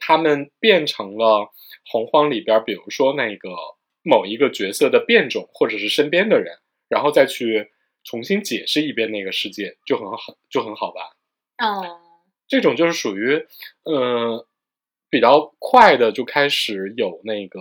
[0.00, 1.48] 他们变成了
[1.90, 3.50] 洪荒里边，比如说那个
[4.02, 7.70] 某一个角色的变种，或者是身边的人，然后再去
[8.02, 11.70] 重新解释一遍那个世界，就很好，就很好玩。
[11.70, 12.00] 哦
[12.46, 13.46] 这种就是属于，
[13.84, 14.46] 呃，
[15.08, 17.60] 比较快的就开始有那个，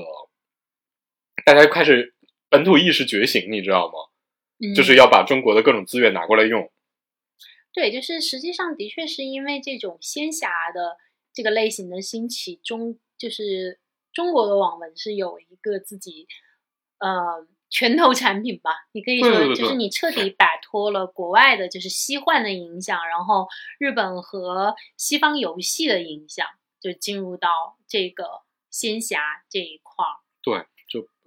[1.45, 2.13] 大家开始
[2.49, 3.93] 本土意识觉醒，你知道吗？
[4.59, 6.71] 嗯，就是要把中国的各种资源拿过来用。
[7.73, 10.97] 对，就是实际上的确是因为这种仙侠的
[11.33, 13.79] 这个类型的兴起，中就是
[14.11, 16.27] 中国的网文是有一个自己
[16.99, 23.47] 呃拳头产品吧，你可以说就是你彻底摆脱了国外的就是西幻的影响，然后
[23.79, 26.45] 日本和西方游戏的影响，
[26.79, 27.49] 就进入到
[27.87, 30.21] 这个仙侠这一块儿。
[30.43, 30.63] 对，就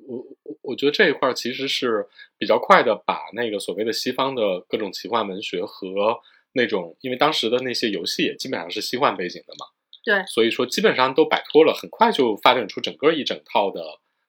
[0.07, 2.07] 我我我觉得这一块儿其实是
[2.39, 6.21] 比较快的，把那个所谓的西方的各种奇幻文学和
[6.53, 9.67] 那种，因为当时的那些游戏也基本上是西幻背景的嘛，
[10.05, 13.83] 对所以说基本上都摆脱了，很快就发展出整个一整套的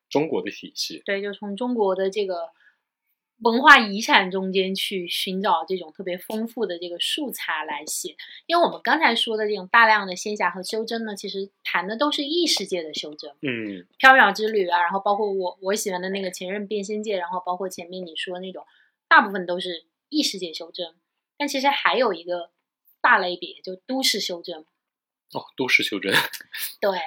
[0.10, 1.02] 中国的体系。
[1.06, 2.50] 对，就从中国的这个
[3.40, 8.16] 文化遗产中间去寻找这种特别丰富的这个素材来写。
[8.46, 18.66] 因为我们刚才说的这种大量的仙侠和修真呢，其实谈的都是异世界的修真，嗯，缥缈之旅啊，然后包括我我喜欢的那个前任变仙界，然后包括前面你说的那种，
[19.08, 20.96] 大部分都是异世界修真。
[21.38, 22.50] 但其实还有一个
[23.02, 24.66] 大类别，就都市修真。
[25.34, 26.14] 哦，都市修真，
[26.80, 26.98] 对，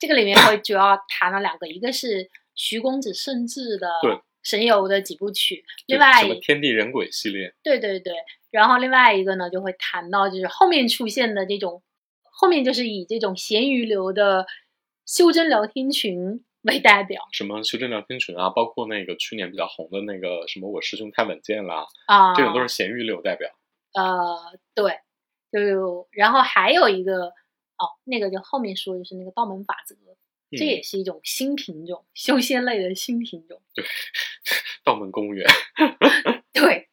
[0.00, 8.14] 这个里面会主要谈了两个，一个是徐公子甚至的对神游的几部曲，另外什么天地人鬼系列，对对对，
[8.50, 11.82] 然后另外一个呢就会谈到就是后面出现的这种，
[12.22, 14.46] 后面就是以这种闲鱼流的
[15.04, 23.50] 修真聊天群为代表什么修真聊天群啊，包括那个去年比较红的那个什么我师兄太稳健啦，啊，这种都是咸鱼流代表。
[23.92, 25.00] 呃对，
[25.52, 29.94] 就然后还有一个哦，那个就后面说就是那个道门法则。
[30.52, 33.60] 这嗯也是一种新品种，修仙类的新品种。
[33.74, 33.84] 对
[34.84, 35.46] 道门公园，
[36.52, 36.88] 对，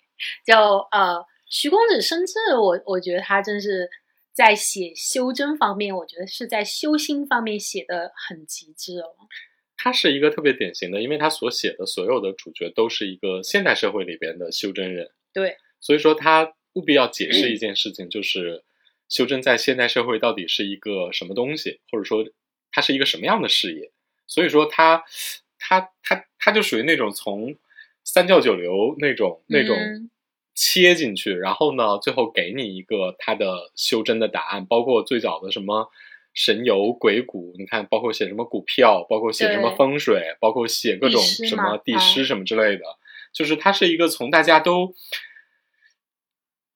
[0.45, 0.55] 就
[0.91, 3.89] 呃，徐公子生智，我我觉得他真是
[4.33, 9.15] 在写修真方面，我觉得是在修心方面写的很极致哦。
[9.77, 18.63] 他是一个特别典型的，因为他所写的所有的主角都是一个现代社会里边的修真人，对，所以说他务必要解释一件事情，就是
[19.07, 22.25] 修真在现代社会到底是一个什么东西，或者说
[22.75, 23.89] 它是一个什么样的事业。
[24.27, 25.05] 所以说他
[25.57, 27.55] 他他他就属于那种从
[28.03, 30.09] 三教九流那种那种嗯。
[30.53, 35.89] 切进去，然后呢，最后给你一个他的修真的答案，包括最早的什么。
[36.33, 42.83] 神游鬼谷，你看，包括写什么股票，包括写什么风水，包括写各种什么地师什么之类的，
[43.31, 44.93] 就是它是一个从大家都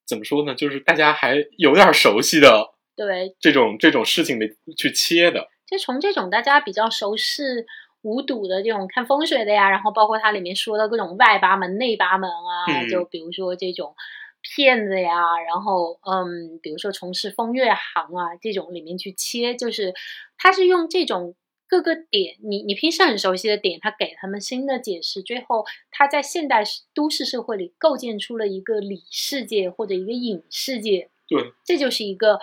[0.06, 7.68] 怎么说呢，就是大家还有点熟悉的对，这种这种事情的去切的，就从这种大家比较熟视
[8.02, 13.96] 无睹的这种看风水的呀，然后包括它里面说的各种外八门、内八门啊，嗯就比如说这种
[14.42, 19.94] 骗子呀，然后嗯，比如说从事风月行啊这种里面去切，就是
[20.38, 21.36] 它是用这种。
[21.72, 26.64] 各个点，你你平时很熟悉的点，他给他们新的解释，最后他在现代
[26.96, 32.40] 都市社会里构建出了一个里世界或者一个隐世界，对，这就是一个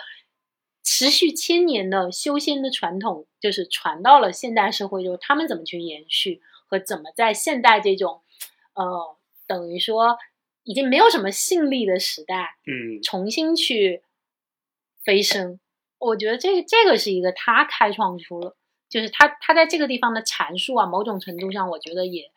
[0.89, 8.21] 持续千年的修仙的传统，就是传到了现代社会，就是他们怎么去延续和怎么在现代这种，
[8.73, 10.17] 呃，等于说
[10.63, 14.01] 已经没有什么信力的时代，嗯，重新去
[15.03, 15.59] 飞升。
[15.99, 18.55] 我觉得这个这个是一个他开创出了，
[18.87, 22.31] 就是他他在这个地方的阐述啊，某种程度上，我觉得也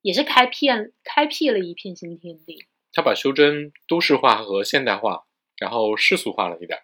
[0.00, 0.68] 也是开辟
[1.02, 2.66] 开辟了一片新天地。
[2.92, 5.24] 他把修真都市化和现代化，
[5.56, 6.78] 然后世俗化了一点。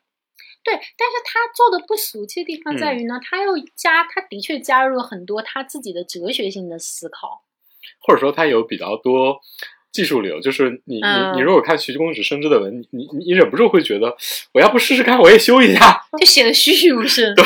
[0.66, 7.42] 对，但是他做的不俗气的地方在嗯于呢，他又加，他的确加入了很多他自己的哲学性的思考。
[8.00, 9.40] 或者说他有比较多
[9.92, 14.16] 技术流，就是你、嗯你你如果看徐公子生之的文，你你你忍不住会觉得，
[14.52, 17.32] 我要不试试看，我也修一下， 就写的栩栩如生。
[17.38, 17.44] 对，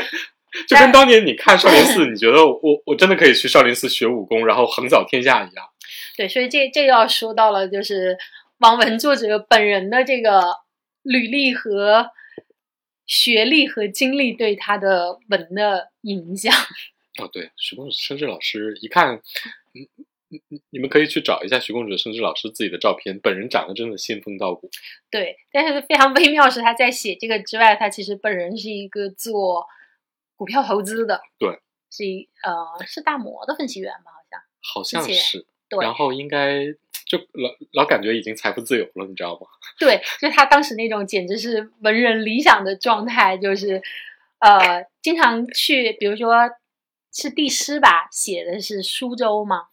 [0.66, 5.66] 就跟当年你看少林寺，你觉得我我真的可以去少林寺学武功，然后横扫天下一样。
[6.16, 8.16] 对，所以这这要说到了，就是
[8.58, 10.42] 王文作者本人的这个
[11.02, 12.10] 履历和
[13.06, 16.52] 学历和经历对他的文的影响。
[17.22, 19.16] 哦，对，徐公子生之老师一看，
[19.74, 20.06] 嗯。
[20.28, 24.68] 你你你们可以去找一下徐公子生之老师自己的照片，本人长得真的仙风道骨。
[25.08, 29.64] 对，但是非常微妙是他在写这个之外，他其实本人是一个做
[30.34, 31.60] 股票投资的，对，
[31.92, 34.10] 是一呃是大摩的分析员吧，
[34.60, 35.00] 好像。
[35.00, 36.64] 好像是，对然后应该
[37.06, 39.46] 就老老感觉已经财富自由了，你知道吗？
[39.78, 43.80] 对，就他当时那种简直是文人理想的状态，就是
[44.40, 46.34] 呃，经常去，比如说
[47.12, 49.68] 是帝师吧，写的是苏州嘛，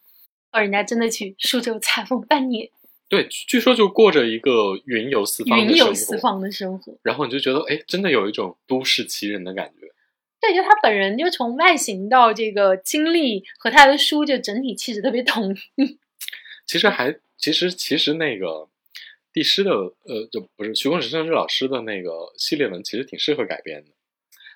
[0.52, 2.70] 哦，人家真的去苏州采风半年，
[3.08, 6.96] 对，据说就过着一个云游四方的云生活，游四方的生活。
[7.02, 9.88] 然后你就觉得，哎，真的有一种都市奇人的感觉。
[10.40, 15.98] 对，就他本人就从外形到这个经历和他的书，就整体气质特别统一。
[16.66, 18.68] 其实还，其实其实那个
[19.32, 23.90] 帝师的，呃，就不是徐公子生之老师的那个系列文，其实挺适合改编的，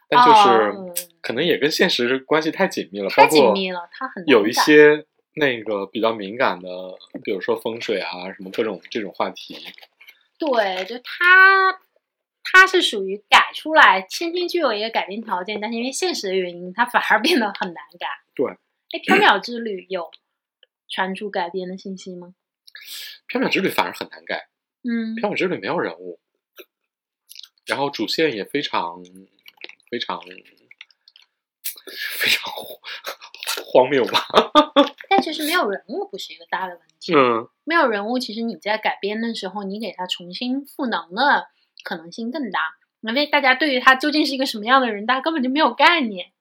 [0.08, 0.94] 但就是、哦。
[1.20, 6.68] 可能也跟现实关系太紧密了，太包括紧密了，他很有一些那个比较敏感的，
[7.22, 9.54] 比如说风水啊，什么各种这种话题，
[10.38, 11.80] 对，就他，
[12.42, 18.06] 他是属于改出来，先天具有一个改变条件，但是因为现实的原因，它反而变得很难改。
[18.34, 18.46] 对，
[18.92, 20.10] 哎，缥缈之旅有
[20.88, 22.34] 传出改编的信息吗？
[23.28, 24.48] 缥缈之旅反而很难改，
[24.82, 26.20] 嗯，缥缈之旅没有人物，
[27.66, 29.02] 然后主线也非常
[29.90, 30.20] 非常
[32.18, 32.52] 非常
[33.64, 34.26] 荒谬吧？
[35.10, 37.14] 但其实没有人物不是一个大的问题。
[37.14, 41.48] 嗯，没有人物，其实你在改编的时候，你给他重新赋能的
[41.82, 46.32] 可能性更大，因为大家对于他究竟是一个什么样的人，大家根本就没有概念。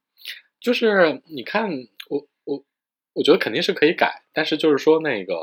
[0.59, 1.69] 就是你看，
[3.17, 5.33] 我觉得肯定是可以改，但是就是说那个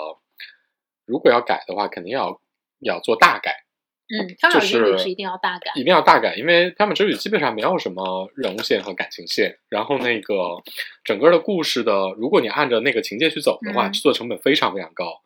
[1.05, 2.41] 如果要改的话，肯定要
[2.79, 3.65] 要做大改，
[4.09, 5.73] 嗯，缥缈之旅是一定要大改。
[5.75, 10.63] 一定要大改，因为他们之旅基本上没有什么人物线和感情线，然后那个
[11.03, 15.23] 整个的故事的，如果你按照那个情节去走的话，嗯制作成本非常非常高。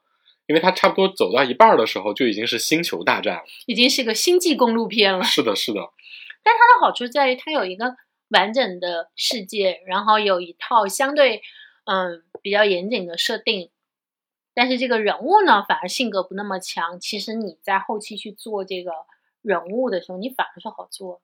[0.46, 3.42] 因为它差不多走到一半儿的时候，就已经是星球大战了。
[3.66, 5.22] 已经是个星际公路片了。
[5.22, 5.80] 是的，是的，
[6.42, 7.94] 但它的好处在于它有一个
[8.30, 11.42] 完整的世界，然后有一套相对
[11.90, 13.70] 嗯比较严谨的设定。
[14.54, 16.98] 但是这个人物呢，反而性格不那么强。
[17.00, 18.90] 其实你在后期去做这个
[19.40, 21.20] 人物的时候，你反而是好做的，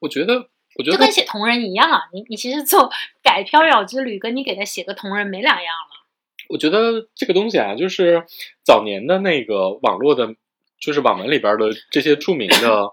[0.00, 2.08] 我觉得，我觉得就跟写同人一样啊。
[2.12, 2.90] 你你其实做
[3.24, 6.06] 改缥缈之旅，跟你给他写个同人没两样了。
[6.50, 8.26] 我觉得这个东西啊，就是
[8.62, 10.34] 早年的那个网络的，
[10.78, 12.92] 就是网文里边的这些著名的，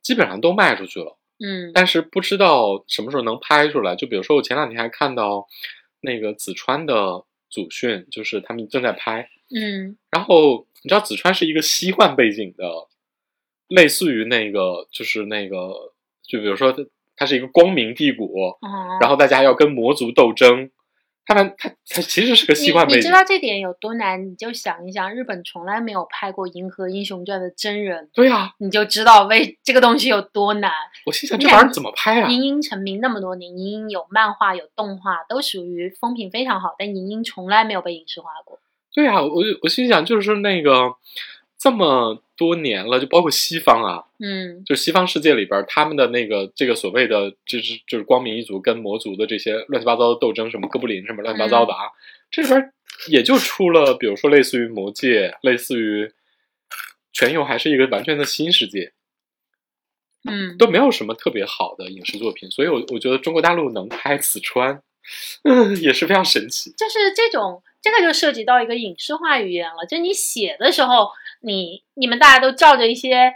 [0.00, 1.18] 基本上都卖出去了。
[1.40, 3.94] 嗯但是不知道什么时候能拍出来。
[3.94, 5.46] 就比如说，我前两天还看到
[6.00, 9.28] 那个紫川的祖训，就是他们正在拍。
[9.54, 12.88] 嗯然后你知道，紫川是一个西幻背景的，
[13.68, 15.92] 类似于那个，就是那个，
[16.22, 16.84] 就比如说他
[17.16, 20.70] 它是一个光明帝国，哦，然后大家要跟魔族斗争。
[21.28, 24.26] 他们他他其实是个西幻背景你你知，道这点有多难？
[24.26, 30.72] 你就想一想，日本从来没有拍过《银河英雄传》的真人，对呀、你就知道为这个东西有多难。
[31.04, 32.30] 我心想这玩意儿怎么拍啊？
[32.30, 38.58] 银鹰成名那么多年，银鹰有漫画有动画，都属于风评非常好，但银鹰从来没有被影视化过。
[38.94, 40.94] 对呀、我我心想就是那个
[41.58, 51.90] 这么多年了，就包括西方啊，嗯就西方世界里边，他们的那个这个所谓的就是就是光明一族跟魔族的这些乱七八糟的斗争，什么哥布林什么乱七八糟的啊，
[52.30, 52.72] 这里边
[53.08, 56.12] 也就出了，比如说类似于魔界，类似于
[57.12, 58.92] 全游，还是一个完全的新世界，
[60.30, 64.80] 嗯，都没有什么特别好的影视作品，所以我我觉得中国大陆能拍四川，
[65.42, 66.70] 嗯， 也是非常神奇。
[66.78, 69.84] 就是这种，这个就涉及到一个影视化语言了。
[69.88, 71.10] 就你写的时候，
[71.40, 73.32] 你你们大家都照着一些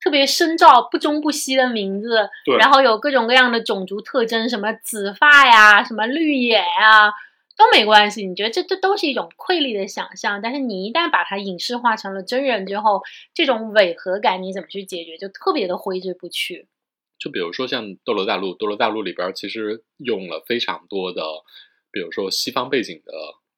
[0.00, 7.12] 特别深造、不中不西的名字，对然后有各种各样的种族特征，什么紫发呀，什么绿眼呀。
[7.58, 13.00] 都没关系，你觉得这这都是一种瑰丽的想象，但是你一旦把它影视化成了真人之后，
[13.32, 16.68] 这种违和感你怎么去解决，就特别的挥之不去。
[17.18, 21.22] 就比如说像《斗罗大陆》，《斗罗大陆》里边其实用了非常多的，
[21.90, 23.12] 比如说西方背景的，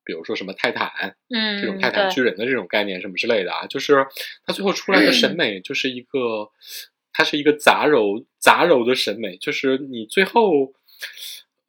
[0.08, 0.90] 比如说什么泰坦
[1.28, 4.06] 嗯，这种泰坦巨人的这种概念什么之类的啊，就是
[4.46, 6.48] 它最后出来的审美就是一个，
[7.12, 10.72] 它是一个杂糅杂糅的审美，就是你最后。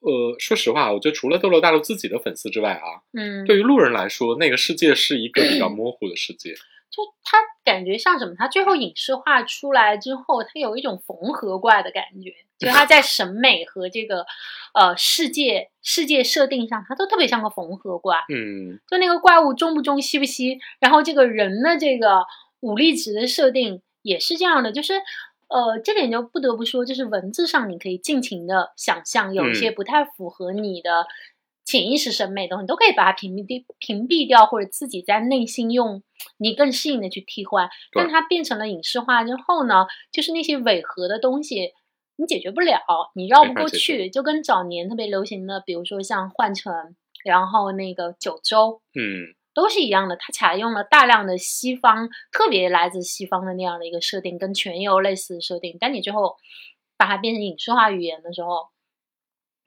[0.02, 6.56] 呃，说实话，我觉得除了斗罗大陆自己的粉丝之外啊，嗯，对于路人来说，那个世界是一个比较模糊的世界。
[6.92, 8.36] 就它感觉像什么？
[8.38, 14.26] 它最后影视化出来之后，它有一种缝合怪的感觉，就它在审美和这个
[14.74, 18.18] 呃世界世界设定上，它都特别像个缝合怪。
[18.30, 22.26] 嗯，就那个怪物中不中、吸不吸，然后这个人的这个
[22.62, 25.02] 武力值的设定也是这样的，就是。
[25.50, 31.08] 呃，这点就不得不说，就是文字上你可以尽情的想象，有一些嗯不太符合你的
[31.70, 36.02] 潜意识审美的东西，你都可以把它屏蔽掉、屏蔽掉，或者自己在内心用
[36.38, 37.70] 你更适应的去替换。
[37.94, 41.74] 但它变成了影视化之后呢，就是那些违和的东西，
[42.16, 42.82] 你解决不了，
[43.14, 46.74] 你绕不过去，就跟早年特别流行的，比如说像幻城，
[47.24, 55.78] 然后那个九州，嗯，都是一样的，它采用了大量的西方，特别来自西方的那样的一个设定，跟全游类似的设定。
[55.80, 56.36] 但你最后
[56.98, 58.70] 把它变成影视化语言的时候，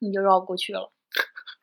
[0.00, 0.90] 你就绕不过去了。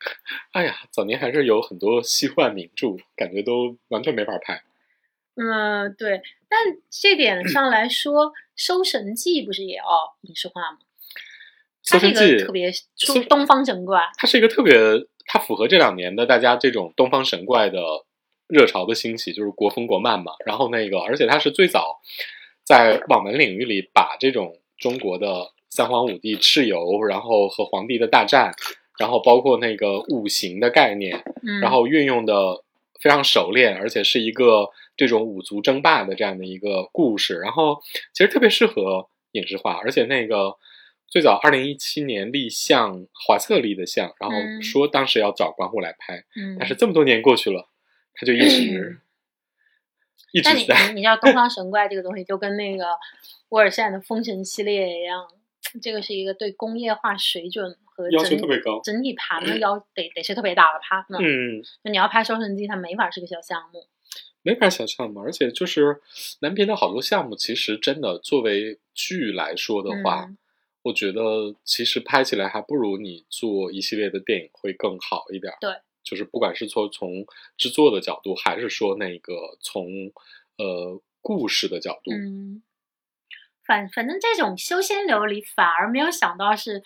[0.54, 4.64] 哎呀，早年还是有很多西幻名著，感觉都完全没法拍。
[5.36, 6.22] 嗯，对。
[6.50, 9.84] 但这点上来说，《收神记》不是也要
[10.22, 10.80] 影视化吗？
[11.86, 14.02] 它是一搜神记个特别出东方神怪。
[14.18, 14.76] 它是一个特别，
[15.26, 17.80] 它符合这两年的大家这种东方神怪的
[18.48, 20.34] 热潮的兴起，就是国风国漫嘛。
[20.46, 22.02] 然后那个，而且它是最早
[22.64, 28.54] 在网文领域里把这种中国的三皇五帝蚩尤，然后和皇帝的大战，
[29.00, 32.64] 然后包括那个五行的概念，嗯，然后运用的
[33.00, 37.82] 非常熟练，而且是一个这种五族争霸的这样的一个故事，然后
[38.14, 40.58] 其实特别适合影视化，而且那个
[41.08, 47.70] 最早二零一七年立项华策立的项，然后嗯说当时要找管虎来拍，嗯，但是这么多年过去了，
[48.16, 49.00] 他就一直
[50.34, 52.86] 一直在，你你知道东方神怪这个东西，就跟那个
[53.50, 55.26] 沃尔善的封神系列一样，
[55.82, 58.80] 这个是一个对工业化水准和要求特别高。
[58.82, 61.18] 整体盘的要得得是特别大的盘呢。
[61.22, 63.86] 嗯，就你要拍《收神记》，它没法是个小项目。
[64.42, 66.02] 没法小项目，而且就是
[66.40, 70.38] 南边的好多项目，其实真的作为剧来说的话，嗯
[70.82, 75.58] 我觉得其实拍起来还不如你做一系列的电影会更好一点儿。
[75.60, 77.26] 对，就是不管是从从
[77.58, 79.86] 制作的角度，还是说那个从
[80.58, 82.64] 呃故事的角度，嗯，
[83.68, 86.82] 反反正这种修仙流里，反而没有想到是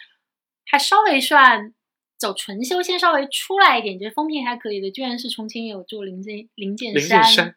[0.65, 1.73] 还稍微算
[2.17, 7.55] 走纯修仙，稍微出来一点，觉得风评还可以的，居然是重庆有做灵剑灵剑灵剑山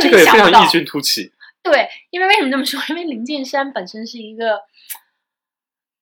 [0.00, 0.68] 这个想非常异。
[0.68, 1.32] 军突起。
[1.62, 2.80] 对，因为为什么这么说？
[2.88, 4.60] 因为林剑山本身是一个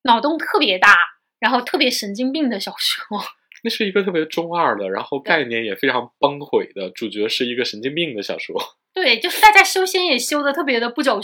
[0.03, 0.95] 脑洞特别大，
[1.39, 3.19] 然后特别神经病的小说。
[3.61, 8.55] 那是一个特别中二的，然后概念也非常崩毁的，主角是一个神经病的小说。
[8.95, 11.19] 对，就是大家修仙也修的特别的不走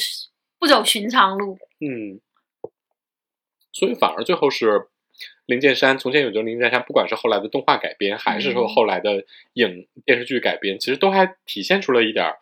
[0.60, 1.58] 不走寻常路。
[1.80, 2.20] 嗯，
[3.72, 4.90] 所以反而最后是
[5.46, 12.38] 灵剑山，从前有座灵剑山，不管是后来的动画改编，还是说嗯后来的影电视剧改编，其实都还体现出了一点儿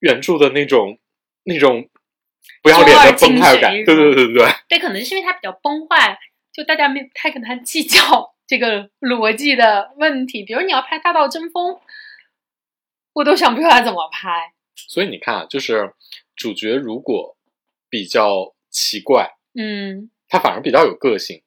[0.00, 0.98] 原著的那种
[1.44, 1.88] 那种
[2.62, 3.72] 不要脸的崩坏感。
[3.72, 6.18] 对对对对对， 对，可能是因为它比较崩坏，
[6.52, 10.42] 就大家没有太跟他计较 这个逻辑的问题。
[10.44, 11.72] 比如你要拍《大道争锋》，
[13.12, 14.52] 我都想不出来怎么拍。
[14.74, 15.92] 所以你看啊，就是
[16.34, 17.36] 主角如果
[17.88, 21.43] 比较奇怪，嗯，他反而比较有个性，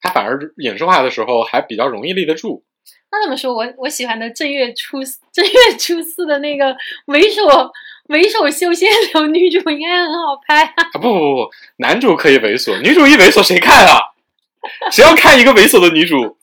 [0.00, 2.64] 他反而演说话的时候还比较容易立得住。
[3.10, 3.54] 那怎么说？
[3.54, 4.98] 我我喜欢的正月初
[5.32, 6.74] 正月初四的那个
[7.06, 7.70] 猥琐
[8.08, 10.74] 猥琐修仙流女主应该很好拍啊。
[10.94, 13.98] 不不不，男主可以猥琐，女主一猥琐谁看啊？
[14.90, 16.36] 谁要看一个猥琐的女主？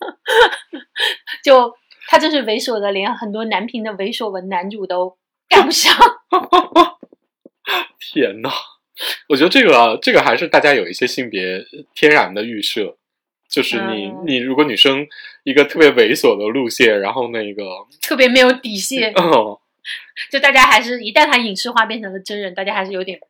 [1.43, 1.73] 就
[2.07, 5.17] 他就是猥琐的，连很多男频的猥琐文男主都
[5.49, 5.93] 干不上。
[7.99, 8.49] 天呐，
[9.27, 12.97] 我觉得这个这个还是大家有一些性别天然的预设，
[13.53, 15.05] 就是你、嗯你如果女生
[15.43, 17.63] 一个特别猥琐的路线，然后那个
[18.01, 19.61] 特别没有底线， 哦，
[20.31, 23.27] 就大家还是一旦他影视化变成了真人，大家还是有点不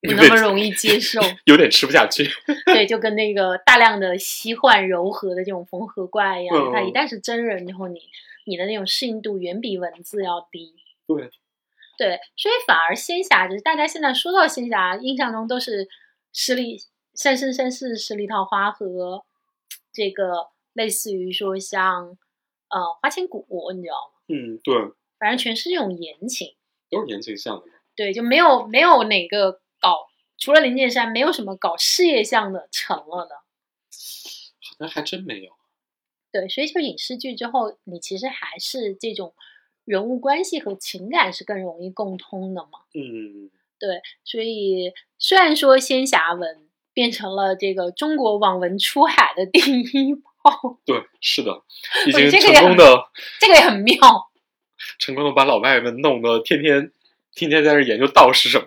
[0.00, 1.20] 那么容易接受。
[1.44, 2.26] 有点吃不下去。
[2.64, 8.00] 对，就跟那个大量的西幻柔和的这种缝合怪一样，嗯它一旦是真人以后，你
[8.46, 10.74] 你的那种适应度远比文字要低。
[11.06, 11.28] 对，
[11.98, 15.86] 对，所以反而仙侠就是大家现在说到仙侠，印象中都是
[16.32, 16.78] 十里
[17.14, 19.24] 三生三世十里桃花和
[19.96, 22.18] 这个类似于说像
[22.68, 24.20] 呃花千骨，你知道吗？
[24.28, 24.74] 嗯，对，
[25.18, 26.54] 反正全是这种言情。
[26.90, 27.72] 都是言情向的嘛。
[27.96, 33.34] 对，就没有没有哪个搞，除了林剑山，没有什么搞事业向的成了的。
[33.34, 35.52] 好像还真没有。
[36.30, 39.34] 对，所以就影视剧之后，你其实还是这种
[39.86, 42.80] 人物关系和情感是更容易共通的嘛。
[42.92, 46.65] 嗯，对，所以虽然说仙侠文
[46.96, 51.52] 变成了这个中国网文出海的第一炮，对，是的，
[52.06, 53.04] 已经成得这个也很功的
[53.38, 53.94] 这个也很妙。
[54.98, 56.90] 成功的把老外们弄得天天
[57.34, 58.64] 天天在这研究道是什么。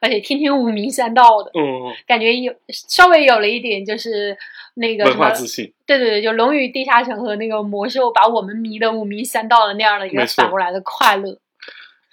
[0.00, 4.36] 而且天天五迷三道的嗯，感觉有稍微有了一点就是
[4.74, 5.72] 那个文化自信。
[5.84, 11.36] 对对对，就《龙与地下城》和那个魔兽把我们迷的五迷三道的那样的一个反过来的快乐。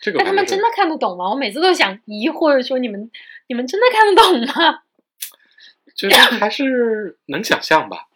[0.01, 1.29] 这个但他们真的看得懂吗？
[1.29, 3.11] 我每次都想疑惑着说，你们
[3.47, 4.81] 你们真的看得懂吗？
[6.07, 8.07] 觉得还是能想象吧。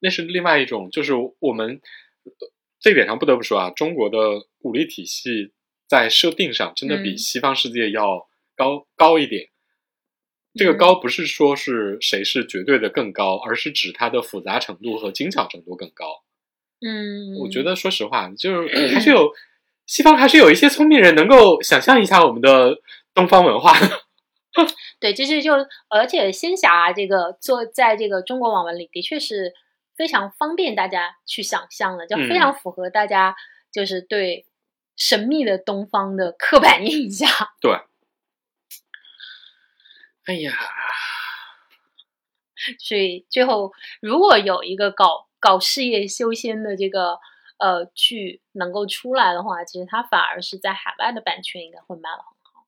[0.00, 1.80] 那是另外一种，就是我们
[2.24, 2.32] 呃
[2.78, 5.52] 这一点上不得不说啊，中国的武力体系
[5.88, 9.48] 在设定上真的比嗯西方世界要高、高一点。
[10.54, 16.22] 这个嗯高不是说是谁是绝对的更高，而是指它的复杂程度和精巧程度更高。
[16.80, 19.32] 嗯，我觉得，说实话，就是还是有
[19.86, 22.78] 西方还是有一些聪明人能够想象一下我们的
[23.12, 23.88] 东方文化的。
[25.00, 25.52] 对，这是就
[25.88, 29.54] 而且仙侠这个做在这个中国网文里，的确是
[29.96, 33.36] 非常方便大家去想象的，就非嗯常符合大家
[33.70, 34.46] 就是对
[34.96, 37.28] 神秘的东方的刻板印象。
[37.60, 37.72] 对，
[40.24, 40.52] 哎呀，
[42.80, 47.18] 所以最后，如果有一个搞搞事业修仙的这个
[47.58, 52.66] 呃剧能够出来的话，其实它反而是在海外的版权应该会卖的很好。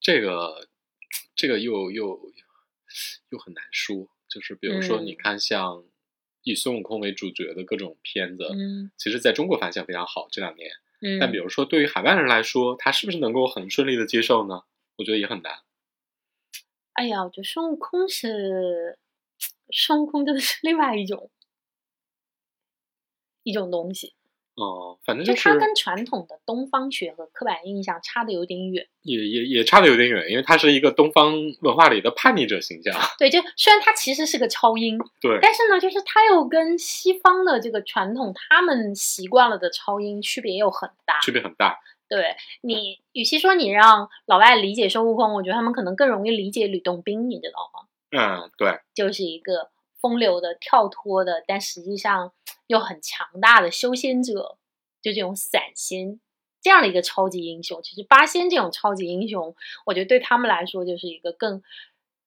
[0.00, 0.68] 这个
[1.38, 2.20] 这个又又
[3.30, 4.10] 又很难说。
[4.28, 5.82] 就是比如说，嗯你看像
[6.42, 10.70] 以孙悟空为主角的各种片子，嗯其实在中国反响非常好，这两年。
[11.00, 14.64] 嗯，但比如说，对于海外人来说，他是不是能够很顺利的接受呢？
[14.96, 15.62] 我觉得也很难。
[16.94, 18.98] 哎呀，我觉得孙悟空是
[19.72, 21.30] 孙悟空，真的是另外一种
[23.44, 24.14] 一种东西，
[24.58, 28.86] 哦、反正就就是它跟传统的东方学和刻板印象差的有点远。
[29.02, 31.32] 也也也差的有点远，因为他是一个东方
[31.62, 32.92] 文化里的叛逆者形象。
[33.18, 41.20] 对，就虽然它其实是个超英，对，但是呢，就是它又跟西方的这个传统他们习惯了的超英区别又很大。
[41.20, 41.78] 区别很大。
[42.08, 47.86] 对你，与其说你让老外理解孙悟空，我觉得他们可能更容易理解吕洞宾，你知道吗？
[48.10, 49.68] 嗯，对，就是一个
[50.00, 52.32] 风流的、跳脱的，但实际上
[52.66, 54.58] 又很强大的修仙者，
[55.02, 56.20] 就这种散仙
[56.60, 57.82] 这样的一个超级英雄。
[57.82, 59.54] 其实八仙这种超级英雄，
[59.86, 61.62] 我觉得对他们来说就是一个更，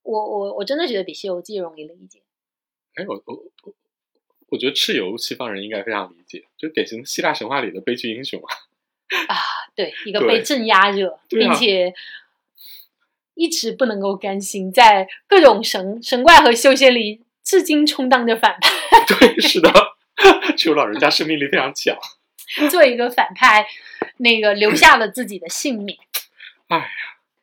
[0.03, 2.21] 我我我真的觉得比《西游记》容易理解。
[2.95, 3.73] 哎，我我我
[4.49, 8.55] 我觉得蚩尤西方人应该非常理解，就典型希腊神话里的悲剧英雄啊。
[9.27, 9.35] 啊，
[9.75, 11.93] 对，一个被镇压者，啊并且
[13.33, 18.69] 一直不能够甘心，在各种神神怪和修仙里，至今充当着反派，
[19.19, 19.69] 对，是的，
[20.57, 21.95] 蚩尤老人家生命力非常强。
[22.69, 23.65] 做一个反派，
[24.17, 25.97] 那个留下了自己的性命。
[26.67, 26.85] 哎呀，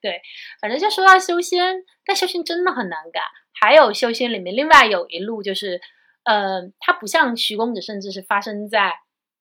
[0.01, 0.21] 对
[0.61, 3.21] 反正就说到修仙，但修仙真的很难改。
[3.61, 5.81] 还有修仙里面，另外有一路就是，
[6.25, 9.01] 呃，它不像徐公子甚至是发生在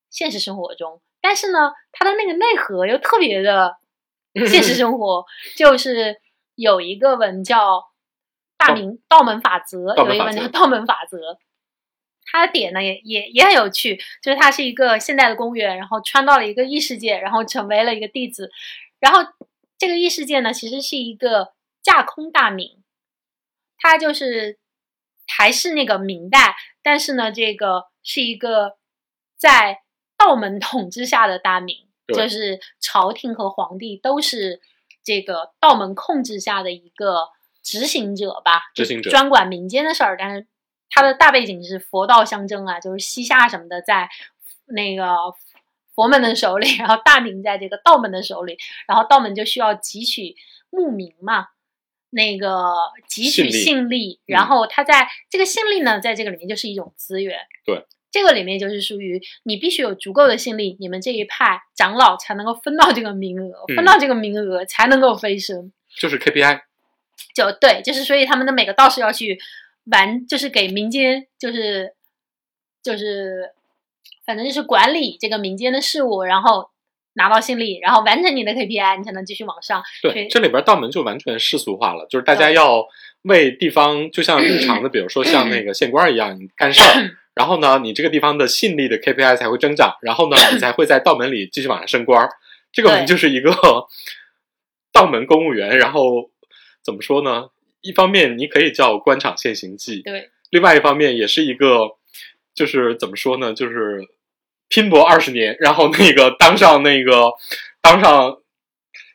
[0.10, 3.76] 现实生活中，但是呢，它的那个内核又特别的
[4.48, 6.16] 现实生活， 就是
[6.56, 7.84] 有一个文叫
[8.58, 10.42] 大明道门法则，有一个道门法则。
[10.42, 11.38] 文叫道门法则。
[12.30, 18.52] 它的点呢也也也很有趣，就是它是一个现代的公务员，然后穿到了一个异世界，然后成为了一个弟子，
[19.00, 19.22] 然后
[19.78, 22.84] 这个异世界呢其实是一个架空大明，
[23.78, 24.60] 它就是
[25.26, 28.78] 还是那个明代，但是呢，这个是一个
[29.38, 29.84] 在
[30.18, 34.60] 道门统治下的大明，就是朝廷和皇帝都是
[35.02, 37.30] 这个道门控制下的一个
[37.68, 40.48] 执行者吧，执行者专管民间的事儿，但是
[40.90, 44.08] 他的大背景是佛道相争啊，就是西夏什么的在
[44.68, 45.06] 那个
[45.94, 48.58] 佛门的手里，然后大明在这个道门的手里，
[48.88, 50.36] 然后道门就需要汲取
[50.70, 51.48] 牧民嘛，
[52.12, 52.48] 那个
[53.10, 57.38] 汲取信力然后他在这个信力呢，在这个里面就是一种资源。
[57.66, 65.74] 对，这个里面就是属于你必须有足够的信力，你们这一派长老才能够分到这个名额，嗯分到这个名额才能够飞升。
[66.00, 66.62] 就是 KPI，
[67.36, 69.38] 就对，就是所以他们的每个道士要去
[69.92, 71.94] 完，就是给民间，就是
[72.84, 73.52] 就是，
[74.26, 76.70] 反正就是管理这个民间的事务，然后
[77.14, 79.84] 拿到信力，然后完成你的 KPI，你才能继续往上。
[80.02, 82.86] 对，这里边道门就完全世俗化了，就是大家要
[83.24, 92.30] 为地方，就像日常的，比如说像那个县官一样，你干事儿， 然后呢，你这个地方的信力的 KPI 才会增长，然后呢，你才会在道门里继续往上升官儿。
[92.72, 93.52] 这个我们就是一个
[94.94, 96.30] 道门公务员，然后
[96.88, 97.50] 怎么说呢？
[97.82, 101.98] 一方面你可以叫官场现形记，对另外一方面也是一个，
[102.56, 103.54] 就是怎么说呢？
[103.54, 104.08] 就是
[104.70, 107.34] 拼搏二十年，然后那个当上那个
[107.82, 108.38] 当上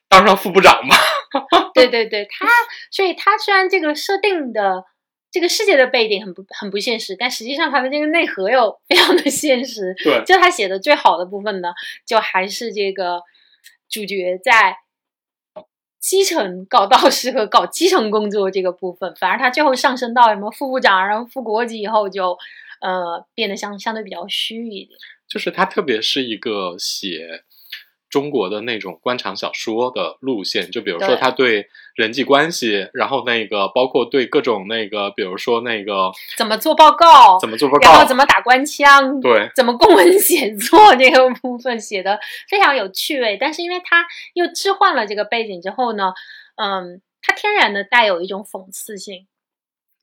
[0.06, 0.94] 当上副部长吧。
[1.72, 2.46] 对对对，他
[2.90, 4.84] 所以他虽然这个设定的
[5.30, 9.94] 这个世界的背景很不很不现实，但实际上他的这个内核又非常的现实。
[10.04, 11.70] 对，就他写的最好的部分呢，
[12.06, 13.22] 就还是这个
[13.88, 14.76] 主角在
[16.02, 22.36] 基层搞到适合搞基层工作这个部分，反而他最后上升到什么副部长，然后副国级以后就，
[22.80, 24.98] 呃，变得相相对比较虚一点。
[25.28, 27.44] 就是他特别是一个写
[28.12, 46.12] 中国的那种官场小说的路线，就比如说他对人际关系，然后那个包括对各种那个，比如说那个怎么做报告，怎么做报告然后告，怎么打官腔，对怎么公文写作这个部分写的非常有趣味，但是因为他又置换了这个背景之后呢，
[46.56, 49.26] 嗯，它天然的带有一种讽刺性。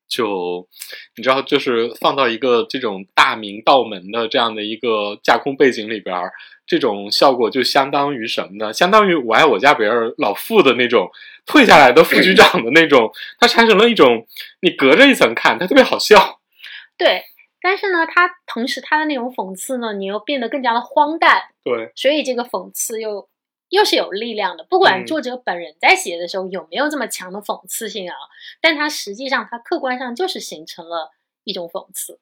[0.10, 0.68] 就
[1.16, 6.34] 你知道，就是放到一个这种大明道门的这样的一个架空背景里边儿，
[6.66, 8.74] 这种效果就相当于什么呢？
[8.74, 11.08] 相当于我爱我家别人老傅的那种
[11.46, 14.26] 退下来的副局长的那种，它产生了一种
[14.62, 16.40] 你隔着一层看，它特别好笑。
[16.98, 17.24] 对，
[17.62, 23.29] 但是呢，它同时它的那种讽刺呢，你又变得更加的荒诞，对，所以这个讽刺又
[23.70, 24.64] 又是有力量的。
[24.64, 28.16] 不管嗯作者本人在写的时候有没有这么强的讽刺性啊，
[28.62, 31.12] 但他实际上他客观上就是形成了
[31.44, 32.20] 一种讽刺。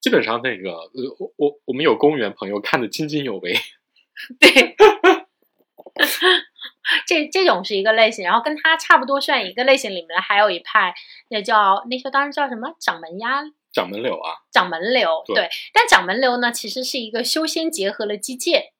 [0.00, 3.54] 基本上那个呃，我我我们有公务员朋友看得津津有味。
[4.40, 4.76] 对，
[7.06, 10.94] 这这种是一个类型，然后跟他差不多算一个类型里面的还有一派，
[11.30, 13.44] 那叫那时候当时叫什么掌门鸭。
[13.70, 18.72] 掌门流啊，掌门流对对，但掌门流呢，其实是一个修仙结合了击剑，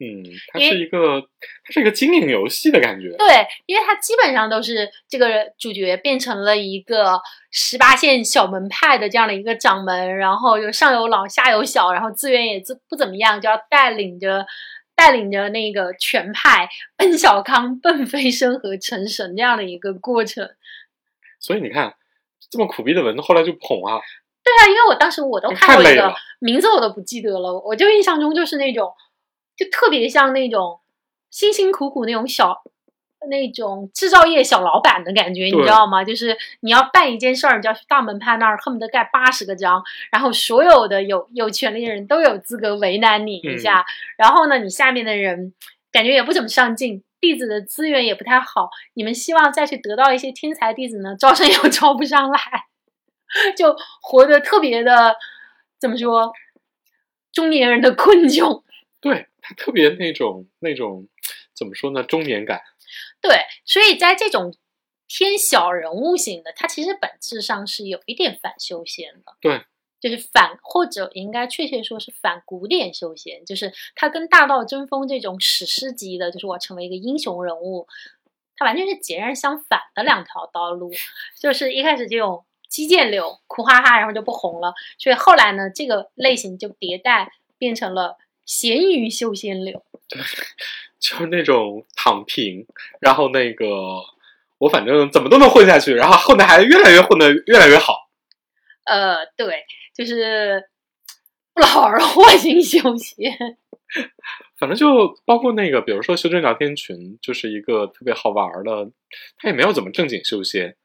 [0.00, 0.22] 嗯，
[0.52, 1.20] 它是一个
[1.64, 3.08] 它是一个经营游戏的感觉。
[3.16, 3.26] 对，
[3.66, 7.20] 因为它基本上都是这个主角变成了一个
[7.50, 14.46] 十八线小门派的这样的一个掌门，然后有上有老下有小，然后资源也自不怎么样，就要带领着
[14.94, 20.48] 带领着那个全派奔小康、奔飞升和成神这样的一个过程。
[21.40, 21.94] 所以你看，
[22.50, 24.00] 这么苦逼的文，后来就捧啊，
[24.44, 28.92] 对啊，因为我当时我都看过一个名字我都不记得了，我就印象中就是那种，
[29.58, 30.80] 就特别像那种
[31.30, 32.62] 辛辛苦苦那种小
[33.28, 36.04] 那种制造业小老板的感觉，你知道吗？
[36.04, 39.82] 就是你要办一件事儿，你就要去大门派那儿，恨不得盖八十个章，
[40.12, 43.84] 然后所有的有有权利的人都有资格为难你一下，
[44.16, 45.52] 然后呢，你下面的人
[45.90, 47.02] 感觉也不怎么上进。
[47.20, 52.38] 弟子的资源也不太好，你们希望再去得到一些天才弟子呢，招生又招不上来，
[53.58, 55.16] 就活得特别的
[55.80, 56.32] 怎么说，
[57.32, 58.62] 中年人的困窘。
[59.00, 61.08] 对他特别那种那种
[61.54, 62.60] 怎么说呢，中年感。
[63.22, 64.54] 对，所以在这种
[65.06, 69.36] 偏小人物型的，它其实本质上是有一点反修仙的。
[69.40, 69.62] 对，
[70.00, 77.88] 就是反，或者应该确切说是反古典修仙，就是它跟大道争锋这种史诗级的，就是我成为一个英雄人物，
[78.54, 80.92] 它完全是截然相反的两条道路。
[81.40, 88.18] 就是一开始这种击剑流苦哈哈，然后就不红了，所以后来呢，这个类型就迭代变成了
[88.48, 89.84] 咸鱼修仙流。
[90.98, 92.66] 就是那种躺平，
[93.00, 93.66] 然后那个
[94.58, 98.08] 我反正怎么都能混下去，然后后来还越来越混的越来越好。
[98.84, 100.70] 呃，对，就是
[101.54, 103.30] 不劳而获型修仙。
[104.58, 108.90] 反正就包括那个，比如说修真聊天群，就是一个特别好玩儿的，
[109.36, 110.76] 他也没有怎么正经修仙。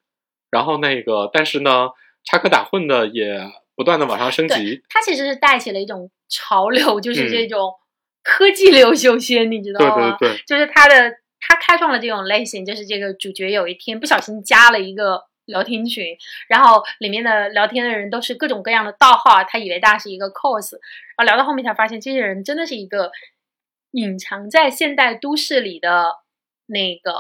[0.52, 1.90] 然后那个，但是呢，
[2.24, 4.84] 插科打诨的也不断的往上升级。
[4.90, 7.30] 它其实是带起了一种潮流，就是嗯。
[7.30, 7.72] 这种
[8.24, 10.18] 科技流修仙，你知道吗？
[10.20, 10.30] 对。
[10.30, 16.18] 对，就是他的他开创了这种类型，就是这个主角有一天不小心加了一个聊天群，
[16.48, 20.74] 然后里面的聊天的人都是各种各样的盗号，他以为大家是一个 cos，
[21.18, 23.12] 然后聊到后面才发现这些人真的是一个
[23.92, 26.20] 隐藏在现代都市里的
[26.66, 27.14] 那个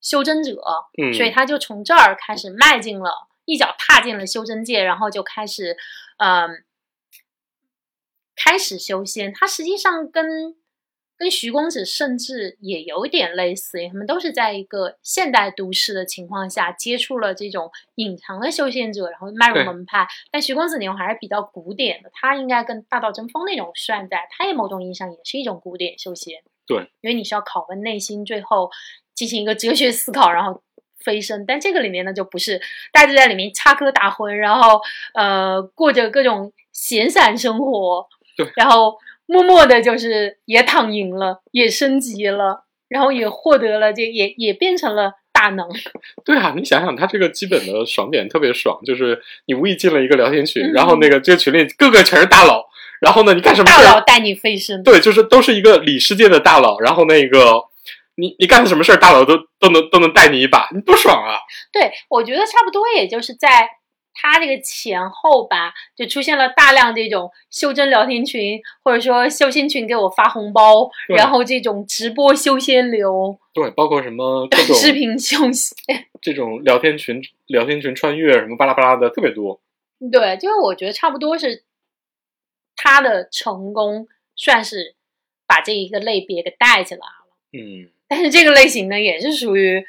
[0.00, 0.60] 修真者，
[1.00, 5.76] 嗯，所以他就从这儿开始迈进了，一脚踏进了修真界，然后就开始，
[6.18, 6.64] 嗯，
[8.44, 9.32] 开始修仙。
[9.32, 10.56] 他实际上跟
[11.16, 20.08] 跟徐公子甚至也有点类似，他们都是在一个现代都市的情况下接触了这种隐藏的修仙者，然后迈入门派。
[20.32, 26.42] 但徐公子那种还是比较古典的，他应该跟大道争锋那种算在，他也某种意义上也是一种古典修仙。
[26.66, 28.68] 对，因为你是要拷问内心，最后
[29.14, 30.60] 进行一个哲学思考，然后
[31.04, 31.44] 飞升。
[31.46, 32.60] 但这个里面呢，就不是
[32.92, 34.80] 大家就在里面插科打诨，然后
[35.14, 45.68] 呃过着各种闲散生活，对，然后默默的就是也躺赢了，也升级了，然后也获得了这也也变成了大能。
[46.24, 52.64] 对啊，你想想，他这个基本的爽点特别爽，就是你无意进了一个聊天群，嗯然后那个这个群里个个全是大佬，
[53.00, 57.62] 然后呢，你干什么大事儿佬带你飞升，对，就是都是一个里世界的大佬，然后那个
[58.16, 61.38] 你你干什么事儿，大佬都都能都能带你一把，你多爽啊！
[61.72, 63.68] 对，我觉得差不多，也就是在
[64.14, 75.74] 他这个前后吧，就出现了大量这种修真聊天群，或者说修仙群给我发红包，然后这种直播修仙流、对，包括什么 各种视频修仙，
[76.20, 79.60] 这种聊天群、聊天群穿越什么巴拉巴拉的特别多。
[80.10, 81.64] 对，就是我觉得差不多是
[82.76, 84.94] 他的成功，算是
[85.46, 87.36] 把这一个类别给带起来了。
[87.52, 89.86] 嗯，但是这个类型呢，也是属于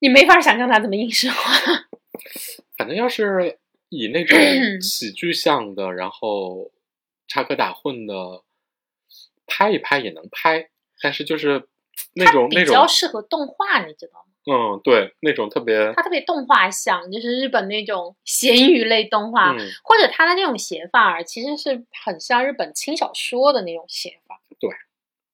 [0.00, 1.52] 你没法想象它怎么影视化。
[2.76, 3.58] 反正要是
[3.88, 4.38] 以那种
[4.80, 6.70] 喜剧向的，然后
[7.28, 8.42] 插科打诨的
[9.46, 10.68] 拍一拍也能拍，
[11.02, 11.68] 但是就是
[12.14, 14.22] 那种那种比较适合动画，你知道吗？
[14.48, 24.40] 嗯，对，那种特别它特别动画像，就是日本那种咸鱼类动画，嗯或者它的那种写法，其实是很像日本轻小说的那种写法。
[24.60, 24.70] 对，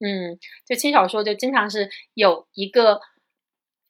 [0.01, 3.03] 嗯，就轻小说就经常是有一个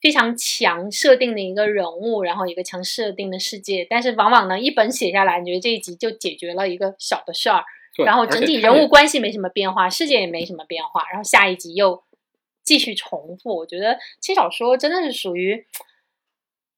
[0.03, 7.63] 非常强设定的一个人物，然后一个强设定的世界，但是往往呢一本写下来，你觉得这一集就解决了一个小的事儿，
[8.05, 12.03] 然后整体人物关系没什么变化，世界也没什么变化，然后下一集又
[12.65, 13.57] 继续重复。
[13.57, 15.65] 我觉得轻小说真的是属于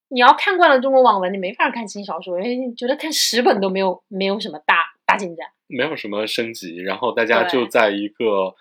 [0.09, 5.49] 你要看惯了中国网文，你没法看轻小说，因为你觉得看十本都没有没有什么大大进展。
[5.67, 8.55] 没有什么升级，然后大家就在一个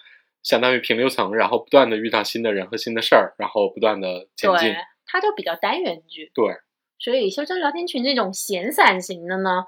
[0.44, 6.32] 相当于平流层，然后不断的遇到新的人和新的事儿，然后不断的前进对。，它就比较单元剧。
[6.34, 6.56] 对，
[7.00, 9.64] 所以修真聊天群这种闲散型的呢，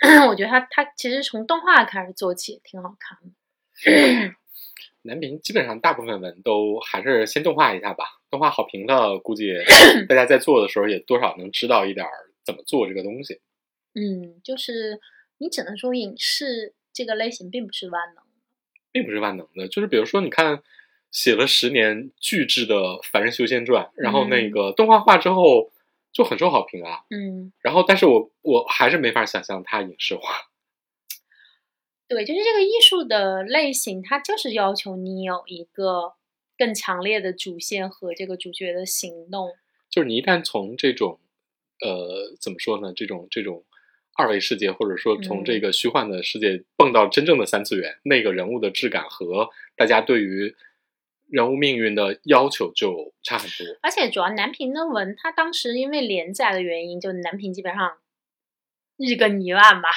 [0.28, 4.34] 我觉得它它其实从动画开始做起也挺好看的。
[5.02, 9.52] 南平基本上大部分文都还是先动画一下吧，动画好评的，估计
[10.08, 12.12] 大家在做的时候也多少能知道一点儿
[12.42, 13.40] 怎么做这个东西。
[13.94, 15.00] 嗯，就是
[15.38, 18.23] 你只能说影视这个类型并不是万能。
[18.94, 20.62] 并不是万能的，就是比如说，你看
[21.10, 22.76] 写了十年巨制的
[23.10, 25.72] 《凡人修仙传》，然后那嗯个动画化之后
[26.12, 30.22] 就很受好评啊，嗯，然后但是我我还是没法想象它影视化。
[32.06, 36.12] 对，就是这个艺术的类型，它就是要求你有一个
[36.56, 39.56] 更强烈的主线和这个主角的行动。
[39.90, 41.18] 就是你一旦从这种，
[41.80, 42.92] 呃，怎么说呢？
[42.94, 43.64] 这种这种
[44.16, 50.54] 二维世界，或者说从这嗯个虚幻的世界蹦到真正的三次元，那个人物的质感和大家对于
[51.28, 53.76] 人物命运的要求就差很多。
[53.82, 57.98] 而且主要南平的文，它当时因为连载的原因，就南平基本上
[58.96, 59.88] 日更一万吧，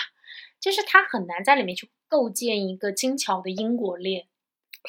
[0.59, 4.25] 就是它很难在里面去构建一个精巧的因果链。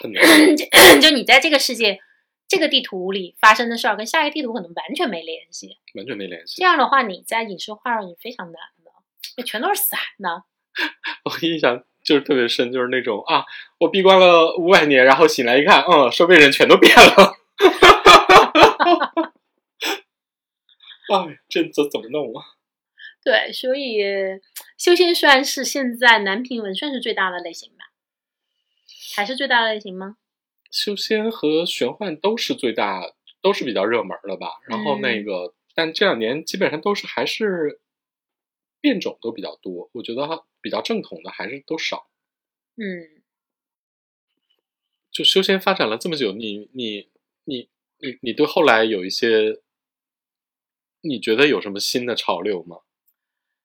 [0.01, 0.23] 很难，
[0.57, 0.65] 就
[1.03, 1.99] 就你在这个世界、
[2.47, 5.79] 这个地图里发生的事儿，跟下一个地图可能完全没联系。
[5.95, 6.65] 完全没联系这。
[6.65, 8.61] 样的话，你在影视化上也非常难
[9.43, 10.45] 全都是散的。
[11.25, 13.45] 我印象就是特别深，就是那种啊，
[13.79, 17.35] 我闭关了五百年，然后醒来一看，嗯，收费人全都变了。
[21.13, 22.45] 哎，这怎怎么弄啊？
[23.25, 23.99] 对，所以
[24.77, 27.87] 修仙算是现在南平文算是最大的类型吧？
[29.17, 30.17] 还是最大的类型吗？
[30.71, 33.03] 修仙和玄幻都是最大，
[33.41, 34.61] 都是比较热门的吧。
[34.67, 37.81] 然后那个，但这两年基本上都是还是
[38.89, 39.91] 变种都比较多。
[39.93, 42.09] 我觉得比较正统的还是都少。
[42.77, 43.21] 嗯，
[45.11, 47.11] 就修仙发展了这么久，你你
[47.45, 47.69] 你
[47.99, 49.61] 你你对后来有一些
[51.03, 52.79] 你觉得有什么新的潮流吗？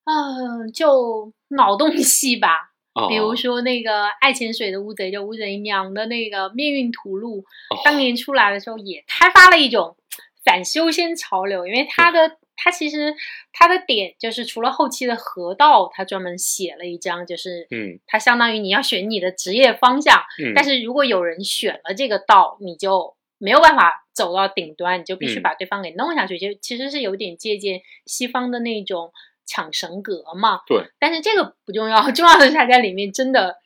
[0.04, 2.74] 嗯，就脑洞戏吧。
[2.94, 9.96] 哦、比如说那个爱潜水的乌贼，就乌贼娘的那个命运吐露，哦当年出来的时候也开发了一种
[10.44, 13.14] 反修仙潮流，因为它的它其实
[13.52, 29.12] 它的点就是除了后期的河道，它专门写了一章，就是嗯它相当于你要选你的职业方向，嗯，但是如果有人选了这个道，你就没有办法走到顶端，你就必须嗯把对方给弄下去，就其实是有点借鉴西方的那种
[29.46, 30.60] 抢神格嘛。
[30.68, 33.58] 对，但是这个不重要， 重要的是他在里面真的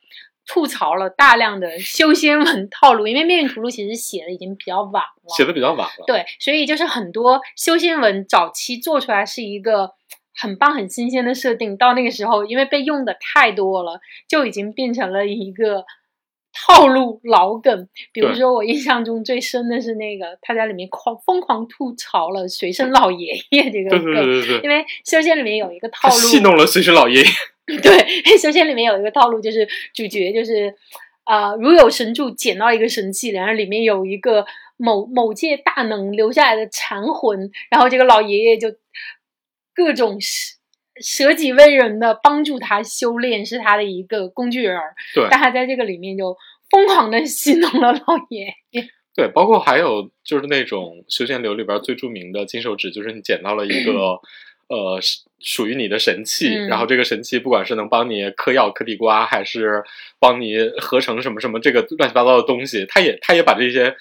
[0.48, 6.04] 吐槽了大量的修仙文套路，因为《命运图录》其实写的已经比较晚了，写的比较晚了。
[6.06, 9.90] 对，所以就是很多修仙文早期做出来是一个
[10.34, 15.84] 很棒、很新鲜的设定，到那个时候因为被用的太多了，就已经变成了一个
[16.54, 17.86] 套路老梗。
[18.14, 27.28] 比如说，我印象中最深的是那个他在里面狂疯狂吐槽了随身老爷爷这个梗，对对对对，因为修仙里面有一个套路，戏弄了随身老爷爷。
[27.82, 30.74] 对，修仙里面有一个套路，就是主角就是
[31.24, 34.46] 啊、呃如有神助捡到一个神器，然后里面有一个
[34.76, 38.68] 某某界大能留下来的残魂，然后这个老爷爷就
[39.74, 40.56] 各种舍
[41.00, 44.94] 舍己为人的帮助他修炼，是他的一个工具人儿。
[45.14, 46.36] 对但他在这个里面就
[46.70, 48.00] 疯狂的 戏弄了老
[48.30, 48.88] 爷爷。
[49.14, 54.20] 对，包括还有就是那种修仙流里边最著名的金手指，就是你捡到了一个
[54.68, 59.82] 呃是属于你的神器，嗯然后这个神器不管是能帮你嗑药、嗑地瓜，还是
[60.18, 63.94] 帮你合成什么什么这个乱七八糟的东西，他也他也把这些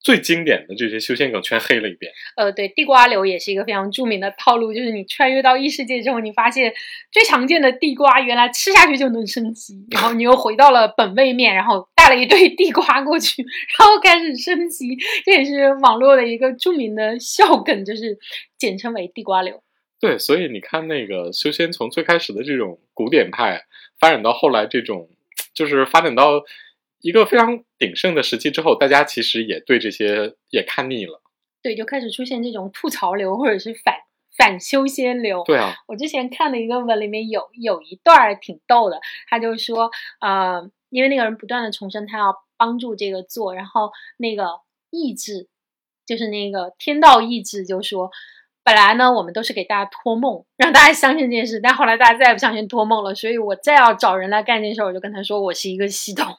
[0.00, 2.10] 最经典的这些修仙梗全黑了一遍。
[2.36, 6.72] 呃，对，地瓜流也是一个非常著名的套路，就是你穿越到异世界之后，你发现
[7.12, 13.42] 最常见的地瓜原来吃下去就能升级，然后你又回到了本位面，然后带了一堆地瓜过去，
[13.78, 14.96] 然后开始升级，
[15.26, 18.16] 这也是网络的一个著名的笑梗，就是
[18.56, 19.62] 简称为地瓜流。
[20.00, 23.66] 对，所以你看那个修仙从最开始的这种古典派
[23.98, 25.08] 发展到后来这种，
[25.52, 26.44] 就是发展到
[27.00, 31.20] 一个非常鼎盛的时期之后，大家其实也对这些也看腻了。
[31.62, 33.96] 对，就开始出现这种吐槽流或者是反
[34.36, 35.42] 反修仙流。
[35.44, 39.90] 对啊，我之前看的一个文里面有有一段儿挺逗的，他就说，
[40.20, 45.48] 呃，因为那个人不断的重申他要帮助这个做，然后那个意志，
[46.06, 48.12] 就是那个天道意志，就说，
[48.68, 56.26] 本来呢我们都是给大家托梦，让大家相信这件事，但后来大家再也不相信托梦了，所以我再要找人来干这件事，我就跟他说我是一个系统。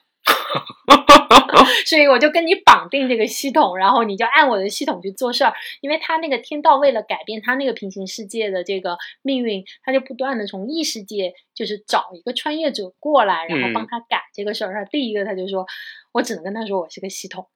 [1.86, 5.52] 所以我就跟你绑定这个系统，然后你就按我的系统去做事儿。
[5.80, 14.72] 因为他那个天道为了改变他那个平行世界的这个命运，他就不断的从异世界就是找一个穿越者过来，然后帮嗯他改这个事儿。
[14.72, 15.66] 他第一个他就说，
[16.12, 17.48] 我只能跟他说我是个系统，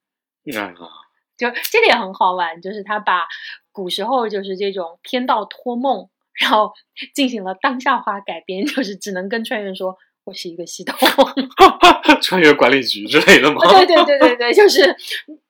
[0.57, 0.91] 啊，
[1.37, 3.27] 就这个也很好玩，就是他把
[3.75, 6.09] 古时候就是这种天道托梦，
[6.41, 6.73] 然后
[7.13, 10.97] 进行了当下化改编，就是只能跟穿越说我是一个系统。
[12.23, 13.59] 穿越管理局之类的吗？
[13.69, 14.97] 对对对对对，就是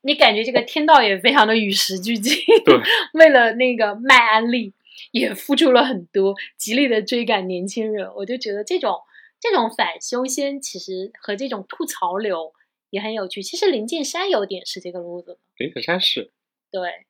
[0.00, 2.80] 你感觉这个天道也非常的与时俱进，对，
[3.12, 4.72] 为了那个卖安利，
[5.12, 8.10] 也付出了很多，极力的追赶年轻人。
[8.16, 8.98] 我就觉得这种
[9.38, 12.52] 这种反修仙，其实和这种吐槽流
[12.90, 13.42] 也很有趣。
[13.42, 16.32] 其实林剑山有点是这个路子的，林肯山是，
[16.72, 17.06] 对，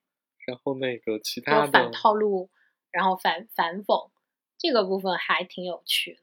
[0.47, 2.51] 然后那个其他的反套路，
[2.91, 4.11] 然后反反讽，
[4.59, 6.21] 这个部分还挺有趣的。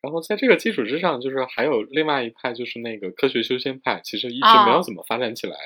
[0.00, 5.56] 然后在这个基础之上，就是还有另外一派，就是那个科学修仙派，其实一直啊没有怎么发展起来，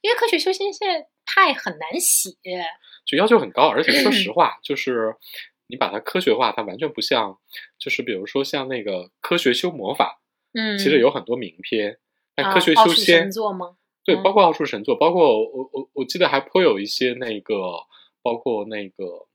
[0.00, 2.30] 因为科学修仙现在派很难写，
[3.04, 3.68] 就要求很高。
[3.68, 5.16] 而且说实 话，就是
[5.66, 7.40] 你把它科学化，它完全不像，
[7.78, 10.22] 就是比如说像那个科学修魔法，
[10.54, 11.98] 嗯，其实有很多名篇，
[12.36, 13.28] 但啊科学修仙？
[14.04, 14.22] 对，嗯。
[14.22, 17.54] 包括奥数神作，包括我我我记得还颇有一些那个，
[18.22, 19.26] 包括那个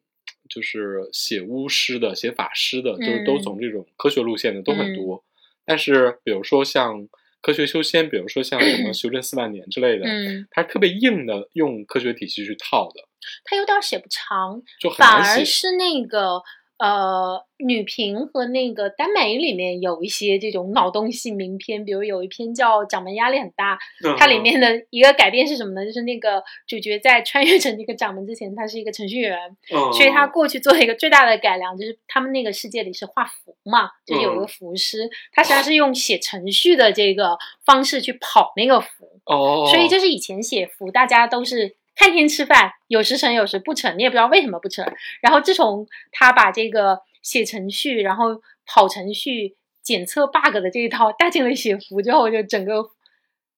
[0.49, 3.41] 就是写巫师的、写法师的，就是都嗯。
[3.41, 4.95] 从这种科学路线的都很嗯。
[4.95, 5.23] 多。
[5.65, 7.07] 但是比如说像
[7.41, 13.01] 科学修仙，比如说像什么修真四万年之类的，嗯，它特别硬的用科学体系去套的，
[13.43, 15.37] 它有点写不长，就很反。
[15.37, 16.41] 而是那个
[16.77, 23.77] 呃女频和那个耽美里面有一些这种脑洞系名篇，比如有一篇叫《掌门压力很大》，
[24.17, 25.85] 它里面的一个改变是什么呢？
[25.85, 29.37] 就是那个主角在穿越成这个掌门之前，他是一个程序员，
[29.73, 44.85] 嗯，所以他过去做了一个最大的改良，就是他们那个世界里是画符嘛，就是有一个嗯符师，他实际上是用写程序的这个方式去跑那个符，哦，所以就是以前写符，大家都是看天吃饭，有时成有时不成，你也不知道为什么不成。
[45.21, 52.83] 然后自从他把这个写程序，然后跑程序、检测 bug 的这一套带进了写服之后，就整个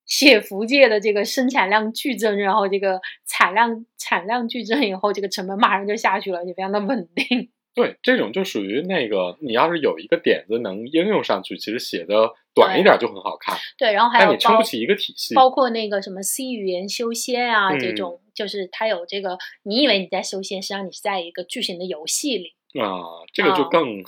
[0.05, 7.49] 写服界的这个生产量剧增，然后这个产量产量剧增以后，这个成本马上就下去了，也非常的稳定。
[7.73, 13.55] 对，这种就属于那个，你要是有一个点子能应用上去，其实写的短一点就很好看。
[13.77, 15.35] 对，然后还有但你撑不起一个体系。
[15.35, 22.53] 包括那个什么 C 语言修仙啊，嗯这种就是它有这个，你以为你在修仙，实际上你是在一个巨型的游戏里。
[22.79, 24.03] 啊，这个就哦更、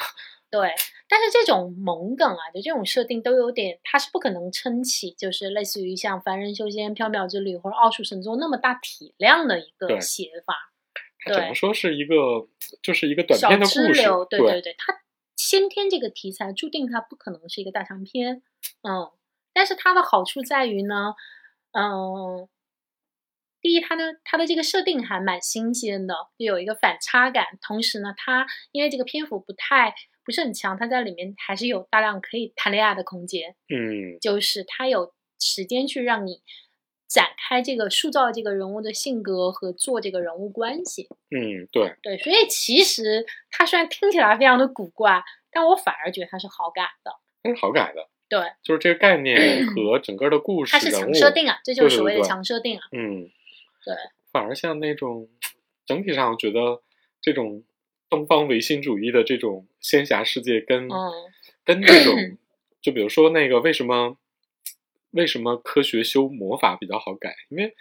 [0.52, 0.74] 对，
[1.08, 10.72] 但是这种萌梗啊，就这种设定都有点，它是不可能撑起，就是类似于像《凡人修仙》《缥缈之旅》或者《奥数神宗》那么大体量的一个写法。
[11.22, 12.16] 它只能说是一个，
[12.82, 14.04] 就是一个短小篇的故事。
[14.30, 15.02] 对对对，它
[15.36, 18.42] 先天这个题材注定它不可能是一个大长篇，
[18.84, 19.12] 嗯，
[19.54, 21.16] 但是它的好处在于呢，
[21.72, 22.48] 嗯，
[23.62, 29.94] 第一，它呢它的这个设定还蛮新鲜的，有一个反差感，同时呢，它因为这个篇幅不太
[30.24, 36.42] 不是很强，它在里面还是有大量可以谈恋爱的空间，嗯，就是它有时间去让你
[37.08, 41.08] 展开这个塑造这个人物的性格和做这个人物关系。
[41.32, 47.12] 嗯，对，对，所以其实它虽然听起来非常的古怪，但我反而觉得它是好改的。
[47.42, 52.84] 它是好改的，对，就是这个概念 和整个的故事它是，强设定啊，这就是所谓的强设定啊。
[52.92, 53.30] 嗯，
[53.86, 53.96] 对，
[54.32, 55.28] 反而像那种
[55.86, 56.82] 整体上，我觉得
[57.22, 57.64] 这种
[58.10, 61.12] 东方唯心主义的这种仙侠世界跟，嗯
[61.64, 62.16] 跟那种，
[62.82, 64.18] 就比如说那个为什么
[65.12, 67.36] 为什么科学修魔法比较好改？
[67.50, 67.76] 因为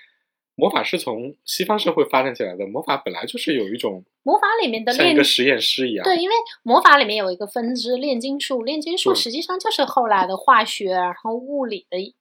[0.55, 6.35] 魔法是从西方社会发展起来的，魔法本来就是有一种魔法里面的炼像一个实验室一样，对，因为
[6.65, 12.15] 魔法里面有一个分支炼金术，炼金术实际上就是后来的化学然后物理的一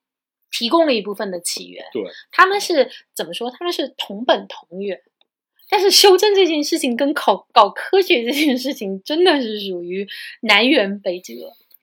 [0.51, 1.85] 提供了一部分的起源。
[1.91, 3.49] 对，他们是怎么说？
[3.51, 5.01] 他们是同本同源。
[5.69, 10.07] 但是修正这件事情跟考搞科学这件事情真的是属于
[10.41, 11.33] 南辕北辙。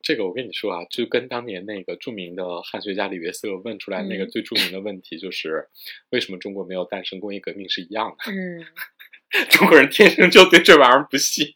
[0.00, 5.68] 这个我跟你说啊，就跟当年那个著名的汉学家李约瑟问出来那个嗯最著名的问题，就是
[6.10, 8.32] 为什么中国没有诞生工业革命是一样的。
[8.32, 8.64] 嗯，
[9.50, 11.54] 中国人天生就对这玩意儿不信。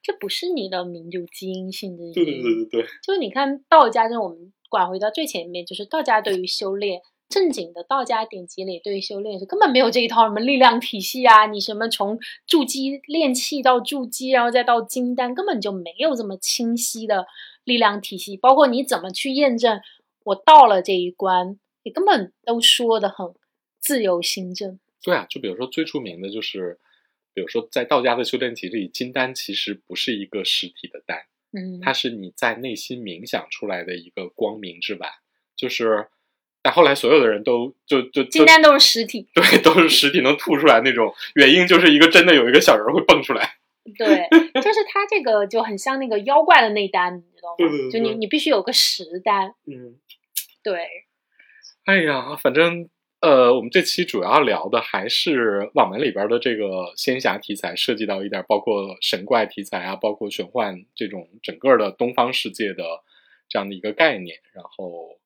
[0.00, 2.12] 这不是你的民族基因性质。
[2.12, 17.26] 对对对对对，就是你看道家，就我们拐回到最前面，就是道家对于修炼正经的道家典籍里对于修炼是根本没有这一套什么力量体系啊，你什么从筑基炼气到筑基，然后再到金丹，根本就没有这么清晰的
[17.64, 18.38] 力量体系。
[18.38, 19.78] 包括你怎么去验证
[20.24, 23.26] 我到了这一关，你根本都说的很
[23.78, 24.78] 自由心证。
[25.02, 26.78] 对啊，就比如说最出名的就是，
[27.34, 31.18] 比如说在道家的修炼体里，金丹其实不是一个实体的丹，
[31.52, 35.10] 嗯，它是你在内心冥想出来的一个光明之碗，
[35.56, 36.08] 就是。
[36.64, 39.26] 但后来所有的人都就就就金丹都是实体。
[39.34, 43.56] 对，都是实体能吐出来那种，原因就是一个真的有一个小人会蹦出来。
[43.98, 44.28] 对，
[44.62, 47.56] 就是它这个就很像那个妖怪的内丹，你知道吗？
[47.58, 49.52] 对对对就你你必须有个实丹。
[49.66, 49.96] 嗯，
[50.62, 50.86] 对，
[51.84, 52.88] 哎呀，反正
[53.22, 62.82] 呃，我们这期主要聊的还是网文里边的这个仙侠题材，涉及到一点包括神怪题材啊，包括玄幻这种整个的东方世界的
[63.48, 65.18] 这样的一个概念，然后。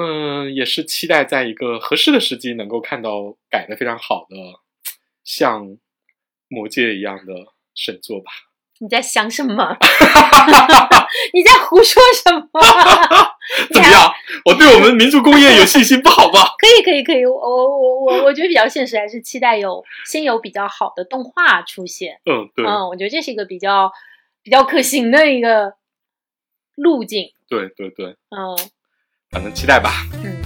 [0.00, 4.36] 嗯，也是期待在一个合适的时机能够看到改的非常好的，
[5.24, 5.66] 像
[6.46, 7.34] 《魔戒》一样的
[7.74, 8.30] 神作吧。
[8.78, 9.76] 你在想什么？
[11.34, 12.60] 你在胡说什么？
[13.74, 14.12] 怎么样？
[14.44, 16.40] 我对我们民族工业有信心，不好吗？
[16.58, 17.24] 可以，可以，可以。
[17.24, 22.20] 我我我我我觉得比较现实，还是期待有先有比较好的动画出现。
[22.24, 23.90] 嗯，对，嗯，我觉得这是一个比较
[24.42, 25.74] 比较可行的一个
[26.76, 27.32] 路径。
[27.48, 28.56] 对对对，嗯
[29.30, 29.90] 反正期待吧。
[30.24, 30.37] 嗯。